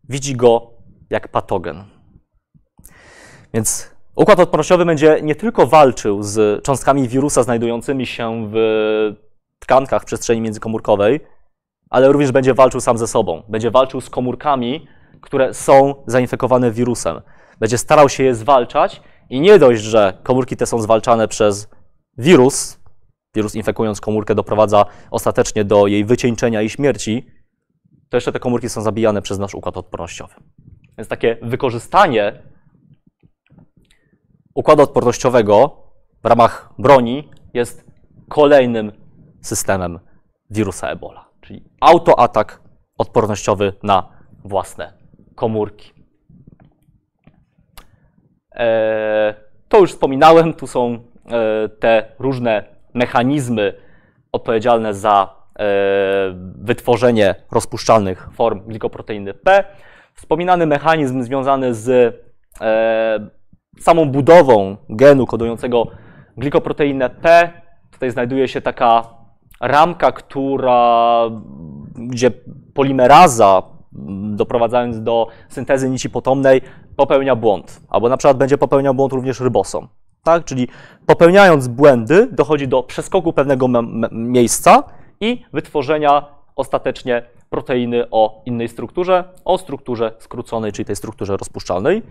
Widzi 0.10 0.36
go 0.36 0.72
jak 1.10 1.28
patogen. 1.28 1.84
Więc 3.54 3.96
układ 4.16 4.40
odpornościowy 4.40 4.86
będzie 4.86 5.20
nie 5.24 5.36
tylko 5.36 5.68
walczył 5.68 6.24
z 6.24 6.64
cząstkami 6.64 7.08
wirusa 7.08 7.44
znajdującymi 7.44 8.06
się 8.06 8.50
w 8.52 8.56
tkankach 9.60 10.06
przestrzeni 10.06 10.42
międzykomórkowej, 10.42 11.20
ale 11.90 12.12
również 12.12 12.32
będzie 12.32 12.54
walczył 12.54 12.82
sam 12.82 12.98
ze 12.98 13.08
sobą. 13.08 13.44
Będzie 13.50 13.72
walczył 13.72 14.02
z 14.02 14.10
komórkami, 14.10 14.88
które 15.22 15.54
są 15.54 15.96
zainfekowane 16.08 16.72
wirusem. 16.72 17.22
Będzie 17.60 17.78
starał 17.78 18.10
się 18.10 18.24
je 18.24 18.36
zwalczać 18.36 19.02
i 19.30 19.40
nie 19.40 19.60
dość, 19.60 19.82
że 19.82 20.18
komórki 20.24 20.58
te 20.58 20.66
są 20.66 20.82
zwalczane 20.82 21.28
przez 21.28 21.70
wirus, 22.18 22.80
wirus 23.36 23.56
infekując 23.56 24.02
komórkę 24.02 24.36
doprowadza 24.36 24.86
ostatecznie 25.12 25.66
do 25.66 25.88
jej 25.88 26.06
wycieńczenia 26.06 26.62
i 26.62 26.70
śmierci, 26.70 27.26
to 28.10 28.18
jeszcze 28.18 28.32
te 28.32 28.40
komórki 28.40 28.70
są 28.70 28.82
zabijane 28.82 29.22
przez 29.22 29.40
nasz 29.40 29.56
układ 29.56 29.78
odpornościowy. 29.78 30.34
Więc 30.98 31.10
takie 31.10 31.38
wykorzystanie 31.42 32.44
układu 34.56 34.82
odpornościowego 34.84 35.84
w 36.24 36.28
ramach 36.28 36.74
broni 36.80 37.30
jest 37.54 37.86
kolejnym 38.30 38.92
systemem 39.42 40.00
wirusa 40.50 40.90
Ebola, 40.90 41.30
czyli 41.42 41.64
autoatak 41.82 42.62
odpornościowy 42.98 43.74
na 43.84 44.10
własne 44.46 44.94
komórki. 45.36 45.95
E, 48.56 49.34
to 49.70 49.80
już 49.80 49.92
wspominałem, 49.92 50.54
tu 50.54 50.68
są 50.68 50.94
e, 50.94 51.70
te 51.70 52.06
różne 52.20 52.64
mechanizmy 52.94 53.74
odpowiedzialne 54.32 54.94
za 54.94 55.36
e, 55.60 55.66
wytworzenie 56.56 57.36
rozpuszczalnych 57.52 58.30
form 58.34 58.62
glikoproteiny 58.68 59.34
P. 59.34 59.64
Wspominany 60.14 60.66
mechanizm 60.66 61.24
związany 61.24 61.74
z 61.74 62.16
samą 63.80 64.10
budową 64.10 64.78
genu 64.90 65.26
kodującego 65.26 65.88
glikoproteinę 66.38 67.10
P. 67.10 67.52
Tutaj 67.92 68.12
znajduje 68.12 68.48
się 68.48 68.62
taka 68.62 69.04
ramka, 69.62 70.12
która, 70.12 71.22
gdzie 71.96 72.32
polimeraza, 72.74 73.62
doprowadzając 74.36 75.04
do 75.04 75.28
syntezy 75.50 75.90
nici 75.90 76.10
potomnej, 76.10 76.62
popełnia 76.96 77.36
błąd. 77.36 77.82
Albo 77.90 78.10
na 78.10 78.18
przykład 78.18 78.38
będzie 78.38 78.58
popełniał 78.58 78.94
błąd 78.94 79.14
również 79.14 79.40
rybosom. 79.40 79.88
Tak? 80.24 80.46
Czyli 80.46 80.68
popełniając 81.06 81.68
błędy, 81.68 82.28
dochodzi 82.32 82.68
do 82.68 82.84
przeskoku 82.84 83.34
pewnego 83.34 83.68
miejsca 84.12 84.84
i 85.22 85.46
wytworzenia 85.54 86.26
ostatecznie 86.56 87.24
proteiny 87.50 88.10
o 88.12 88.42
innej 88.46 88.70
strukturze, 88.70 89.24
o 89.46 89.58
strukturze 89.58 90.12
skróconej, 90.20 90.72
czyli 90.72 90.86
tej 90.86 90.96
strukturze 90.96 91.38
rozpuszczalnej. 91.38 92.02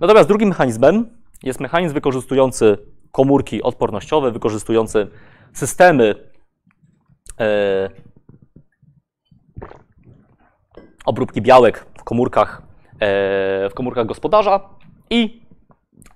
Natomiast 0.00 0.28
drugim 0.28 0.48
mechanizmem 0.48 1.06
jest 1.42 1.60
mechanizm 1.60 1.94
wykorzystujący 1.94 2.78
komórki 3.12 3.62
odpornościowe, 3.62 4.30
wykorzystujący 4.30 5.06
systemy 5.52 6.14
e, 7.40 7.90
obróbki 11.08 11.42
białek 11.42 11.86
w 11.98 12.04
komórkach, 12.04 12.62
e, 12.94 13.68
w 13.70 13.74
komórkach 13.74 14.06
gospodarza 14.06 14.60
i 15.10 15.42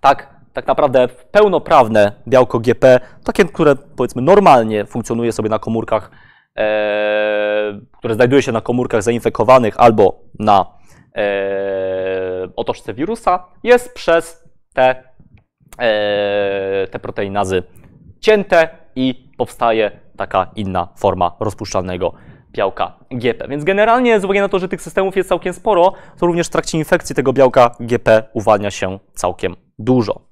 tak, 0.00 0.34
tak 0.52 0.66
naprawdę 0.66 1.08
pełnoprawne 1.08 2.12
białko 2.28 2.60
GP, 2.60 3.00
takie, 3.24 3.44
które 3.44 3.76
powiedzmy 3.96 4.22
normalnie 4.22 4.84
funkcjonuje 4.84 5.32
sobie 5.32 5.48
na 5.48 5.58
komórkach, 5.58 6.10
e, 6.58 7.80
które 7.98 8.14
znajduje 8.14 8.42
się 8.42 8.52
na 8.52 8.60
komórkach 8.60 9.02
zainfekowanych 9.02 9.80
albo 9.80 10.20
na 10.38 10.66
otoczce 12.56 12.94
wirusa, 12.94 13.44
jest 13.62 13.94
przez 13.94 14.44
te 14.74 15.12
E, 15.78 16.86
te 16.90 16.98
proteinazy 16.98 17.62
cięte 18.20 18.68
i 18.96 19.28
powstaje 19.36 19.90
taka 20.16 20.50
inna 20.56 20.88
forma 20.96 21.36
rozpuszczalnego 21.40 22.12
białka 22.52 22.98
GP. 23.10 23.48
Więc 23.48 23.64
generalnie 23.64 24.20
z 24.20 24.24
uwagi 24.24 24.40
na 24.40 24.48
to, 24.48 24.58
że 24.58 24.68
tych 24.68 24.82
systemów 24.82 25.16
jest 25.16 25.28
całkiem 25.28 25.52
sporo, 25.52 25.92
to 26.18 26.26
również 26.26 26.46
w 26.46 26.50
trakcie 26.50 26.78
infekcji 26.78 27.14
tego 27.14 27.32
białka 27.32 27.76
GP 27.80 28.22
uwalnia 28.32 28.70
się 28.70 28.98
całkiem 29.14 29.56
dużo. 29.78 30.28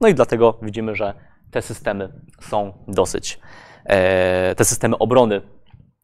No 0.00 0.08
i 0.08 0.14
dlatego 0.14 0.58
widzimy, 0.62 0.94
że 0.94 1.14
te 1.50 1.62
systemy 1.62 2.12
są 2.40 2.72
dosyć, 2.88 3.40
e, 3.84 4.54
te 4.54 4.64
systemy 4.64 4.98
obrony 4.98 5.40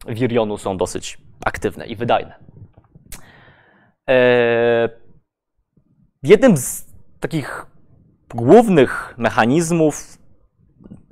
wirionu 0.07 0.57
są 0.57 0.77
dosyć 0.77 1.17
aktywne 1.45 1.87
i 1.87 1.95
wydajne. 1.95 2.35
E, 4.09 4.89
jednym 6.23 6.57
z 6.57 6.85
takich 7.19 7.65
głównych 8.35 9.13
mechanizmów, 9.17 10.17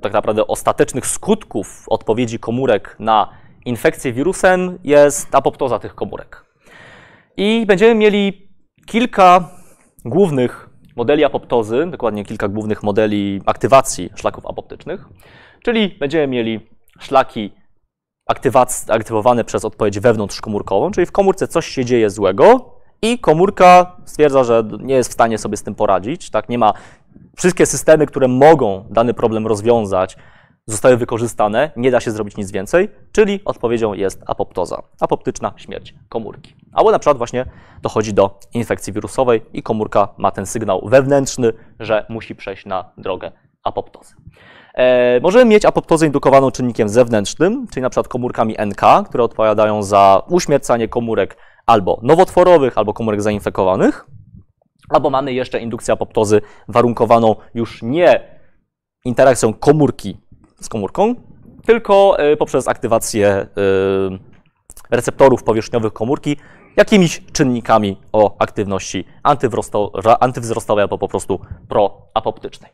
tak 0.00 0.12
naprawdę 0.12 0.46
ostatecznych 0.46 1.06
skutków 1.06 1.84
odpowiedzi 1.88 2.38
komórek 2.38 2.96
na 2.98 3.37
infekcję 3.64 4.12
wirusem 4.12 4.78
jest 4.84 5.34
apoptoza 5.34 5.78
tych 5.78 5.94
komórek. 5.94 6.44
I 7.36 7.64
będziemy 7.66 7.94
mieli 7.94 8.48
kilka 8.86 9.50
głównych 10.04 10.68
modeli 10.96 11.24
apoptozy, 11.24 11.86
dokładnie 11.90 12.24
kilka 12.24 12.48
głównych 12.48 12.82
modeli 12.82 13.40
aktywacji 13.46 14.10
szlaków 14.14 14.46
apoptycznych, 14.46 15.04
czyli 15.64 15.96
będziemy 16.00 16.26
mieli 16.26 16.68
szlaki 17.00 17.52
aktywowane 18.88 19.44
przez 19.44 19.64
odpowiedź 19.64 20.00
wewnątrzkomórkową, 20.00 20.90
czyli 20.90 21.06
w 21.06 21.12
komórce 21.12 21.48
coś 21.48 21.66
się 21.66 21.84
dzieje 21.84 22.10
złego 22.10 22.74
i 23.02 23.18
komórka 23.18 23.96
stwierdza, 24.04 24.44
że 24.44 24.64
nie 24.80 24.94
jest 24.94 25.10
w 25.10 25.12
stanie 25.12 25.38
sobie 25.38 25.56
z 25.56 25.62
tym 25.62 25.74
poradzić, 25.74 26.30
tak, 26.30 26.48
nie 26.48 26.58
ma 26.58 26.72
Wszystkie 27.38 27.66
systemy, 27.66 28.06
które 28.06 28.28
mogą 28.28 28.84
dany 28.90 29.14
problem 29.14 29.46
rozwiązać, 29.46 30.16
zostały 30.68 30.96
wykorzystane, 30.96 31.70
nie 31.76 31.90
da 31.90 32.00
się 32.00 32.10
zrobić 32.10 32.36
nic 32.36 32.50
więcej, 32.50 32.88
czyli 33.12 33.40
odpowiedzią 33.44 33.92
jest 33.92 34.22
apoptoza, 34.26 34.82
apoptyczna 35.00 35.52
śmierć 35.56 35.94
komórki. 36.08 36.54
Albo 36.72 36.90
na 36.90 36.98
przykład 36.98 37.18
właśnie 37.18 37.44
dochodzi 37.82 38.14
do 38.14 38.38
infekcji 38.54 38.92
wirusowej 38.92 39.42
i 39.52 39.62
komórka 39.62 40.08
ma 40.18 40.30
ten 40.30 40.46
sygnał 40.46 40.88
wewnętrzny, 40.88 41.52
że 41.80 42.06
musi 42.08 42.34
przejść 42.34 42.66
na 42.66 42.92
drogę 42.98 43.32
apoptozy. 43.62 44.14
E, 44.74 45.20
możemy 45.20 45.44
mieć 45.44 45.64
apoptozę 45.64 46.06
indukowaną 46.06 46.50
czynnikiem 46.50 46.88
zewnętrznym, 46.88 47.66
czyli 47.68 47.82
na 47.82 47.90
przykład 47.90 48.08
komórkami 48.08 48.56
NK, 48.66 49.08
które 49.08 49.24
odpowiadają 49.24 49.82
za 49.82 50.22
uśmiercanie 50.28 50.88
komórek 50.88 51.36
albo 51.66 52.00
nowotworowych, 52.02 52.78
albo 52.78 52.92
komórek 52.92 53.22
zainfekowanych, 53.22 54.06
Albo 54.88 55.10
mamy 55.10 55.32
jeszcze 55.32 55.60
indukcję 55.60 55.94
apoptozy 55.94 56.40
warunkowaną 56.68 57.36
już 57.54 57.82
nie 57.82 58.38
interakcją 59.04 59.54
komórki 59.54 60.16
z 60.60 60.68
komórką, 60.68 61.14
tylko 61.66 62.18
e, 62.18 62.36
poprzez 62.36 62.68
aktywację 62.68 63.28
e, 63.28 63.46
receptorów 64.90 65.42
powierzchniowych 65.42 65.92
komórki 65.92 66.36
jakimiś 66.76 67.22
czynnikami 67.32 67.96
o 68.12 68.36
aktywności 68.38 69.04
antywzrostowej 70.20 70.82
albo 70.82 70.98
po 70.98 71.08
prostu 71.08 71.40
proapoptycznej. 71.68 72.70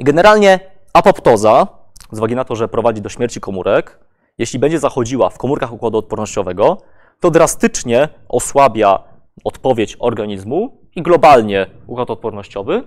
Generalnie 0.00 0.60
apoptoza, 0.92 1.66
z 2.12 2.18
uwagi 2.18 2.34
na 2.34 2.44
to, 2.44 2.56
że 2.56 2.68
prowadzi 2.68 3.02
do 3.02 3.08
śmierci 3.08 3.40
komórek, 3.40 3.98
jeśli 4.38 4.58
będzie 4.58 4.78
zachodziła 4.78 5.30
w 5.30 5.38
komórkach 5.38 5.72
układu 5.72 5.98
odpornościowego, 5.98 6.78
to 7.20 7.30
drastycznie 7.30 8.08
osłabia 8.28 8.98
odpowiedź 9.44 9.96
organizmu 9.98 10.80
i 10.96 11.02
globalnie 11.02 11.66
układ 11.86 12.10
odpornościowy 12.10 12.84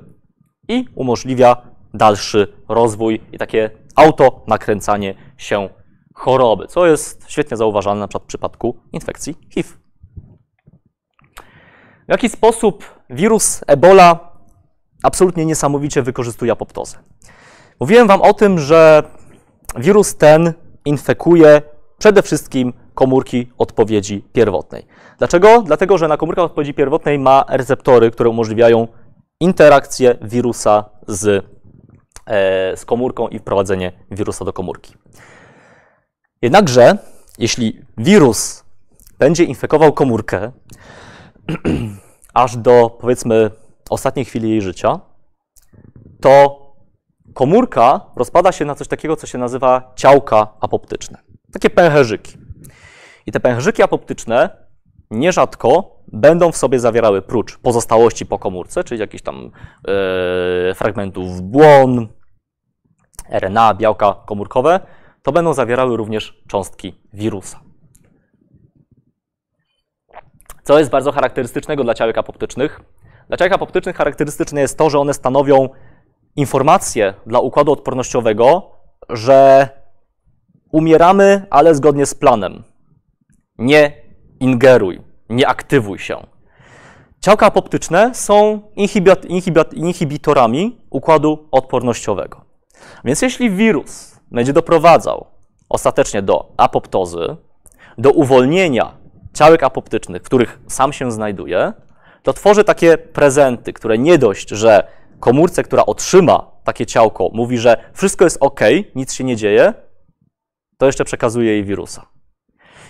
i 0.68 0.86
umożliwia 0.96 1.69
dalszy 1.94 2.48
rozwój 2.70 3.22
i 3.32 3.38
takie 3.38 3.70
auto 3.96 4.44
nakręcanie 4.48 5.16
się 5.38 5.70
choroby, 6.14 6.68
co 6.68 6.86
jest 6.88 7.26
świetnie 7.28 7.58
zauważalne 7.58 8.00
na 8.00 8.08
przykład 8.08 8.24
w 8.24 8.28
przypadku 8.28 8.80
infekcji 8.92 9.36
HIV. 9.54 9.70
W 12.08 12.12
jaki 12.12 12.30
sposób 12.30 12.86
wirus 13.10 13.62
Ebola 13.68 14.34
absolutnie 15.04 15.46
niesamowicie 15.46 16.02
wykorzystuje 16.02 16.52
apoptozę? 16.52 16.98
Mówiłem 17.80 18.08
Wam 18.08 18.22
o 18.22 18.34
tym, 18.34 18.60
że 18.60 19.04
wirus 19.76 20.16
ten 20.16 20.54
infekuje 20.86 21.62
przede 21.98 22.22
wszystkim 22.22 22.74
komórki 22.94 23.52
odpowiedzi 23.58 24.24
pierwotnej. 24.34 24.86
Dlaczego? 25.18 25.62
Dlatego, 25.62 25.98
że 25.98 26.08
na 26.08 26.18
komórkach 26.18 26.46
odpowiedzi 26.46 26.74
pierwotnej 26.74 27.20
ma 27.20 27.46
receptory, 27.50 28.12
które 28.12 28.30
umożliwiają 28.30 28.88
interakcję 29.40 30.18
wirusa 30.22 30.86
z, 31.08 31.46
z 32.76 32.86
komórką 32.86 33.28
i 33.28 33.40
wprowadzenie 33.40 33.92
wirusa 34.12 34.46
do 34.46 34.54
komórki. 34.54 34.94
Jednakże, 36.42 36.98
jeśli 37.38 37.82
wirus 37.98 38.64
będzie 39.20 39.44
infekował 39.44 39.94
komórkę 39.94 40.52
aż 42.34 42.58
do 42.58 42.98
powiedzmy 43.02 43.52
ostatniej 43.90 44.26
chwili 44.26 44.50
jej 44.50 44.62
życia, 44.62 45.00
to 46.22 46.60
komórka 47.34 48.02
rozpada 48.16 48.52
się 48.52 48.66
na 48.66 48.76
coś 48.76 48.88
takiego, 48.88 49.16
co 49.16 49.28
się 49.28 49.38
nazywa 49.38 49.94
ciałka 49.96 50.48
apoptyczne. 50.62 51.18
Takie 51.54 51.70
pęcherzyki. 51.70 52.38
I 53.26 53.32
te 53.32 53.40
pęcherzyki 53.40 53.84
apoptyczne 53.84 54.50
nierzadko 55.12 56.00
będą 56.08 56.52
w 56.52 56.58
sobie 56.58 56.80
zawierały 56.80 57.22
prócz 57.22 57.58
pozostałości 57.58 58.26
po 58.26 58.40
komórce, 58.40 58.84
czyli 58.84 59.02
jakichś 59.02 59.24
tam 59.24 59.52
e, 59.88 60.74
fragmentów 60.74 61.42
błon, 61.42 62.08
RNA, 63.30 63.74
białka 63.74 64.14
komórkowe, 64.26 64.80
to 65.24 65.32
będą 65.32 65.54
zawierały 65.54 65.98
również 65.98 66.44
cząstki 66.48 67.02
wirusa. 67.14 67.60
Co 70.64 70.80
jest 70.80 70.92
bardzo 70.92 71.12
charakterystycznego 71.12 71.84
dla 71.84 71.94
ciałek 71.94 72.18
apoptycznych? 72.18 72.82
Dla 73.28 73.38
ciałek 73.38 73.54
apoptycznych 73.54 73.96
charakterystyczne 73.96 74.62
jest 74.62 74.78
to, 74.78 74.90
że 74.90 75.00
one 75.00 75.14
stanowią 75.14 75.70
informację 76.36 77.14
dla 77.26 77.40
układu 77.40 77.72
odpornościowego, 77.72 78.72
że 79.10 79.70
umieramy, 80.72 81.46
ale 81.50 81.76
zgodnie 81.76 82.06
z 82.06 82.16
planem. 82.16 82.64
Nie 83.58 83.92
ingeruj, 84.40 85.02
nie 85.30 85.48
aktywuj 85.48 86.00
się. 86.00 86.28
Ciałka 87.20 87.46
apoptyczne 87.46 88.16
są 88.16 88.62
inhibi- 88.78 89.28
inhibi- 89.28 89.74
inhibitorami 89.74 90.82
układu 90.90 91.48
odpornościowego. 91.52 92.49
Więc 93.06 93.22
jeśli 93.22 93.50
wirus 93.50 94.20
będzie 94.32 94.54
doprowadzał 94.54 95.26
ostatecznie 95.70 96.22
do 96.22 96.52
apoptozy, 96.58 97.36
do 97.98 98.12
uwolnienia 98.12 98.94
ciałek 99.34 99.64
apoptycznych, 99.64 100.22
w 100.22 100.26
których 100.26 100.60
sam 100.68 100.94
się 100.94 101.12
znajduje, 101.12 101.74
to 102.24 102.34
tworzy 102.34 102.64
takie 102.64 102.98
prezenty, 102.98 103.74
które 103.74 103.98
nie 103.98 104.18
dość, 104.18 104.50
że 104.50 104.88
komórce, 105.20 105.64
która 105.64 105.86
otrzyma 105.86 106.52
takie 106.64 106.86
ciałko, 106.86 107.30
mówi, 107.34 107.58
że 107.58 107.78
wszystko 107.94 108.24
jest 108.24 108.38
ok, 108.40 108.60
nic 108.96 109.14
się 109.14 109.24
nie 109.24 109.36
dzieje, 109.36 109.74
to 110.78 110.86
jeszcze 110.86 111.06
przekazuje 111.06 111.52
jej 111.52 111.64
wirusa. 111.64 112.06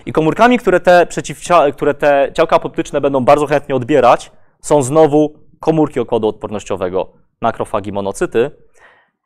I 0.05 0.11
komórkami, 0.11 0.59
które 0.59 0.79
te, 0.79 1.07
które 1.73 1.93
te 1.93 2.31
ciałka 2.33 2.55
apoptyczne 2.55 3.01
będą 3.01 3.25
bardzo 3.25 3.45
chętnie 3.45 3.75
odbierać, 3.75 4.31
są 4.61 4.81
znowu 4.81 5.33
komórki 5.59 5.99
okładu 5.99 6.27
odpornościowego, 6.27 7.13
makrofagi, 7.41 7.91
monocyty, 7.91 8.51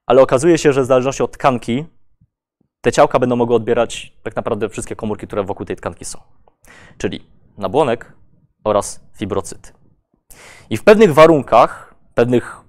ale 0.06 0.22
okazuje 0.22 0.58
się, 0.58 0.74
że 0.74 0.82
w 0.82 0.86
zależności 0.86 1.24
od 1.24 1.32
tkanki, 1.32 1.86
te 2.82 2.92
ciałka 2.92 3.20
będą 3.20 3.36
mogły 3.36 3.56
odbierać 3.56 4.14
tak 4.24 4.36
naprawdę 4.36 4.70
wszystkie 4.70 4.96
komórki, 4.96 5.28
które 5.28 5.44
wokół 5.44 5.66
tej 5.66 5.76
tkanki 5.76 6.06
są. 6.06 6.20
Czyli 6.98 7.28
nabłonek 7.58 8.14
oraz 8.64 9.00
fibrocyty. 9.18 9.72
I 10.70 10.78
w 10.78 10.84
pewnych 10.84 11.14
warunkach, 11.14 11.96
w 12.12 12.14
pewnych 12.14 12.62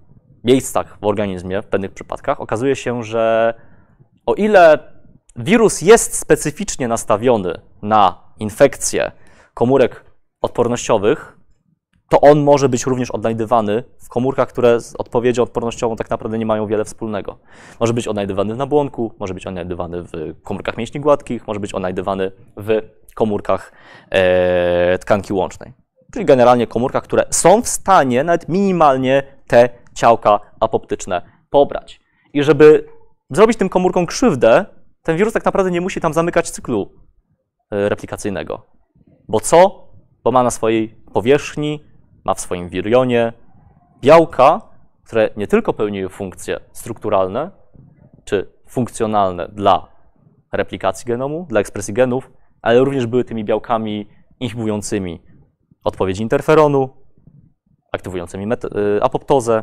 miejscach 0.45 0.99
w 1.01 1.05
organizmie, 1.05 1.63
w 1.63 1.67
pewnych 1.67 1.93
przypadkach 1.93 2.41
okazuje 2.41 2.77
się, 2.77 3.03
że 3.03 3.55
o 4.27 4.35
ile 4.35 4.79
wirus 5.37 5.83
jest 5.83 6.19
specyficznie 6.19 6.89
nastawiony 6.89 7.61
na 7.83 8.25
infekcję 8.39 9.13
komórek 9.55 10.05
odpornościowych, 10.43 11.39
to 12.15 12.21
on 12.21 12.43
może 12.43 12.69
być 12.69 12.87
również 12.87 13.11
odnajdywany 13.11 13.85
w 13.99 14.09
komórkach, 14.09 14.49
które 14.49 14.81
z 14.81 14.95
odpowiedzią 14.97 15.43
odpornościową 15.43 15.97
tak 15.97 16.11
naprawdę 16.11 16.39
nie 16.39 16.47
mają 16.47 16.67
wiele 16.67 16.85
wspólnego. 16.85 17.39
Może 17.81 17.95
być 17.95 18.09
odnajdywany 18.09 18.55
w 18.55 18.57
nabłonku, 18.57 19.13
może 19.19 19.35
być 19.35 19.47
odnajdywany 19.47 20.03
w 20.03 20.43
komórkach 20.43 20.77
mięśni 20.77 21.01
gładkich, 21.01 21.47
może 21.47 21.61
być 21.61 21.73
odnajdywany 21.73 22.33
w 22.57 22.81
komórkach 23.15 23.73
e, 24.11 24.99
tkanki 24.99 25.33
łącznej. 25.33 25.73
Czyli 26.13 26.25
generalnie 26.25 26.67
komórkach, 26.67 27.03
które 27.03 27.25
są 27.31 27.63
w 27.63 27.69
stanie 27.69 28.25
nawet 28.25 28.49
minimalnie 28.49 29.23
te 29.47 29.69
ciałka 29.95 30.41
apoptyczne 30.61 31.23
pobrać. 31.51 32.01
I 32.33 32.43
żeby 32.43 32.89
zrobić 33.31 33.59
tym 33.59 33.69
komórkom 33.69 34.07
krzywdę, 34.07 34.65
ten 35.03 35.17
wirus 35.17 35.33
tak 35.33 35.45
naprawdę 35.45 35.71
nie 35.71 35.81
musi 35.81 36.01
tam 36.01 36.13
zamykać 36.13 36.51
cyklu 36.51 36.93
e, 37.71 37.89
replikacyjnego. 37.89 38.67
Bo 39.29 39.41
co? 39.41 39.89
Bo 40.25 40.33
ma 40.33 40.43
na 40.43 40.51
swojej 40.51 41.05
powierzchni, 41.13 41.94
ma 42.25 42.35
w 42.35 42.41
swoim 42.41 42.69
wirionie 42.69 43.33
białka, 44.01 44.61
które 45.05 45.31
nie 45.37 45.47
tylko 45.47 45.73
pełniły 45.73 46.09
funkcje 46.09 46.61
strukturalne 46.73 47.51
czy 48.25 48.53
funkcjonalne 48.69 49.49
dla 49.49 49.89
replikacji 50.53 51.07
genomu, 51.07 51.47
dla 51.49 51.61
ekspresji 51.61 51.95
genów, 51.95 52.31
ale 52.63 52.81
również 52.81 53.07
były 53.07 53.25
tymi 53.25 53.45
białkami 53.45 54.09
inhibującymi 54.41 55.23
odpowiedź 55.85 56.21
interferonu, 56.21 56.89
aktywującymi 57.93 58.47
y, 58.47 59.03
apoptozę 59.03 59.63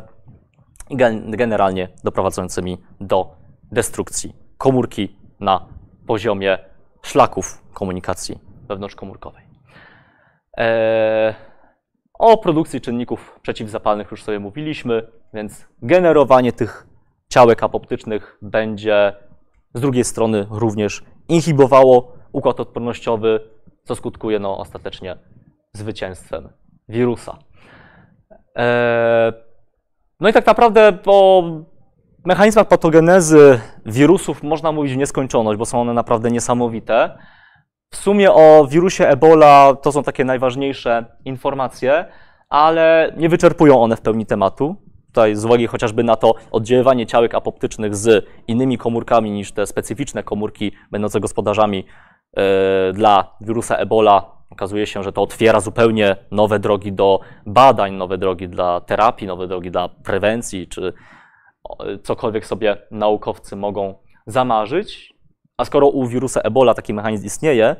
i 0.90 0.96
generalnie 1.36 1.88
doprowadzającymi 2.04 2.78
do 3.00 3.36
destrukcji 3.72 4.36
komórki 4.58 5.16
na 5.40 5.66
poziomie 6.06 6.58
szlaków 7.02 7.62
komunikacji 7.72 8.38
wewnątrzkomórkowej. 8.68 9.44
Eee, 10.56 11.34
o 12.22 12.36
produkcji 12.36 12.80
czynników 12.80 13.38
przeciwzapalnych 13.42 14.10
już 14.10 14.22
sobie 14.22 14.38
mówiliśmy, 14.38 15.06
więc 15.34 15.66
generowanie 15.82 16.52
tych 16.52 16.86
ciałek 17.28 17.62
apoptycznych 17.62 18.38
będzie 18.42 19.12
z 19.74 19.80
drugiej 19.80 20.04
strony 20.04 20.46
również 20.50 21.04
inhibowało 21.28 22.12
układ 22.32 22.60
odpornościowy, 22.60 23.40
co 23.84 23.94
skutkuje 23.94 24.38
no, 24.38 24.58
ostatecznie 24.58 25.16
zwycięstwem 25.72 26.48
wirusa. 26.88 27.38
Eee, 28.54 29.32
no 30.20 30.28
i 30.28 30.32
tak 30.32 30.46
naprawdę 30.46 30.98
o 31.06 31.42
mechanizmach 32.24 32.68
patogenezy 32.68 33.60
wirusów 33.86 34.42
można 34.42 34.72
mówić 34.72 34.94
w 34.94 34.96
nieskończoność, 34.96 35.58
bo 35.58 35.66
są 35.66 35.80
one 35.80 35.94
naprawdę 35.94 36.30
niesamowite. 36.30 37.18
W 37.92 37.96
sumie 37.96 38.32
o 38.32 38.66
wirusie 38.70 39.06
Ebola 39.06 39.74
to 39.82 39.92
są 39.92 40.02
takie 40.02 40.24
najważniejsze 40.24 41.04
informacje, 41.24 42.04
ale 42.48 43.12
nie 43.16 43.28
wyczerpują 43.28 43.82
one 43.82 43.96
w 43.96 44.00
pełni 44.00 44.26
tematu. 44.26 44.76
Tutaj 45.06 45.36
z 45.36 45.44
uwagi 45.44 45.66
chociażby 45.66 46.04
na 46.04 46.16
to 46.16 46.34
oddziaływanie 46.50 47.06
ciałek 47.06 47.34
apoptycznych 47.34 47.96
z 47.96 48.26
innymi 48.48 48.78
komórkami 48.78 49.30
niż 49.30 49.52
te 49.52 49.66
specyficzne 49.66 50.22
komórki 50.22 50.72
będące 50.90 51.20
gospodarzami 51.20 51.76
yy, 52.36 52.42
dla 52.92 53.36
wirusa 53.40 53.76
Ebola, 53.76 54.32
okazuje 54.50 54.86
się, 54.86 55.02
że 55.02 55.12
to 55.12 55.22
otwiera 55.22 55.60
zupełnie 55.60 56.16
nowe 56.30 56.58
drogi 56.58 56.92
do 56.92 57.20
badań, 57.46 57.94
nowe 57.94 58.18
drogi 58.18 58.48
dla 58.48 58.80
terapii, 58.80 59.26
nowe 59.26 59.48
drogi 59.48 59.70
dla 59.70 59.88
prewencji, 59.88 60.68
czy 60.68 60.92
cokolwiek 62.02 62.46
sobie 62.46 62.76
naukowcy 62.90 63.56
mogą 63.56 63.94
zamarzyć. 64.26 65.11
A 65.56 65.64
skoro 65.64 65.88
u 65.88 66.06
wirusa 66.06 66.40
Ebola 66.40 66.74
taki 66.74 66.94
mechanizm 66.94 67.26
istnieje, 67.26 67.76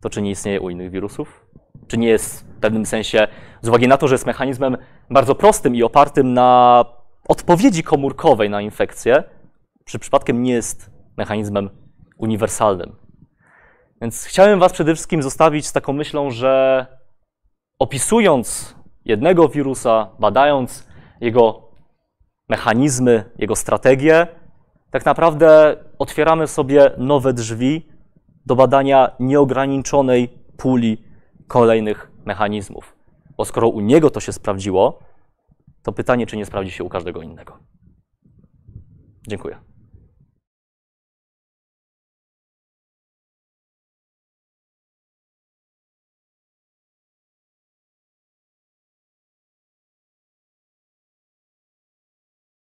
to 0.00 0.10
czy 0.10 0.22
nie 0.22 0.30
istnieje 0.30 0.60
u 0.60 0.70
innych 0.70 0.90
wirusów? 0.90 1.46
Czy 1.86 1.98
nie 1.98 2.08
jest 2.08 2.46
w 2.46 2.60
pewnym 2.60 2.86
sensie, 2.86 3.28
z 3.60 3.68
uwagi 3.68 3.88
na 3.88 3.96
to, 3.96 4.08
że 4.08 4.14
jest 4.14 4.26
mechanizmem 4.26 4.76
bardzo 5.10 5.34
prostym 5.34 5.74
i 5.74 5.82
opartym 5.82 6.34
na 6.34 6.84
odpowiedzi 7.28 7.82
komórkowej 7.82 8.50
na 8.50 8.60
infekcję, 8.60 9.24
czy 9.84 9.98
przypadkiem 9.98 10.42
nie 10.42 10.52
jest 10.52 10.90
mechanizmem 11.16 11.70
uniwersalnym? 12.18 12.96
Więc 14.00 14.24
chciałem 14.24 14.60
Was 14.60 14.72
przede 14.72 14.94
wszystkim 14.94 15.22
zostawić 15.22 15.66
z 15.66 15.72
taką 15.72 15.92
myślą, 15.92 16.30
że 16.30 16.86
opisując 17.78 18.76
jednego 19.04 19.48
wirusa, 19.48 20.10
badając 20.18 20.88
jego 21.20 21.68
mechanizmy, 22.48 23.24
jego 23.38 23.56
strategie, 23.56 24.26
tak 24.92 25.04
naprawdę 25.04 25.76
otwieramy 25.98 26.46
sobie 26.46 26.90
nowe 26.98 27.32
drzwi 27.32 27.86
do 28.46 28.56
badania 28.56 29.10
nieograniczonej 29.20 30.28
puli 30.56 31.04
kolejnych 31.48 32.10
mechanizmów. 32.24 32.96
Bo 33.36 33.44
skoro 33.44 33.68
u 33.68 33.80
niego 33.80 34.10
to 34.10 34.20
się 34.20 34.32
sprawdziło, 34.32 34.98
to 35.82 35.92
pytanie, 35.92 36.26
czy 36.26 36.36
nie 36.36 36.46
sprawdzi 36.46 36.70
się 36.70 36.84
u 36.84 36.88
każdego 36.88 37.22
innego. 37.22 37.58
Dziękuję. 39.28 39.71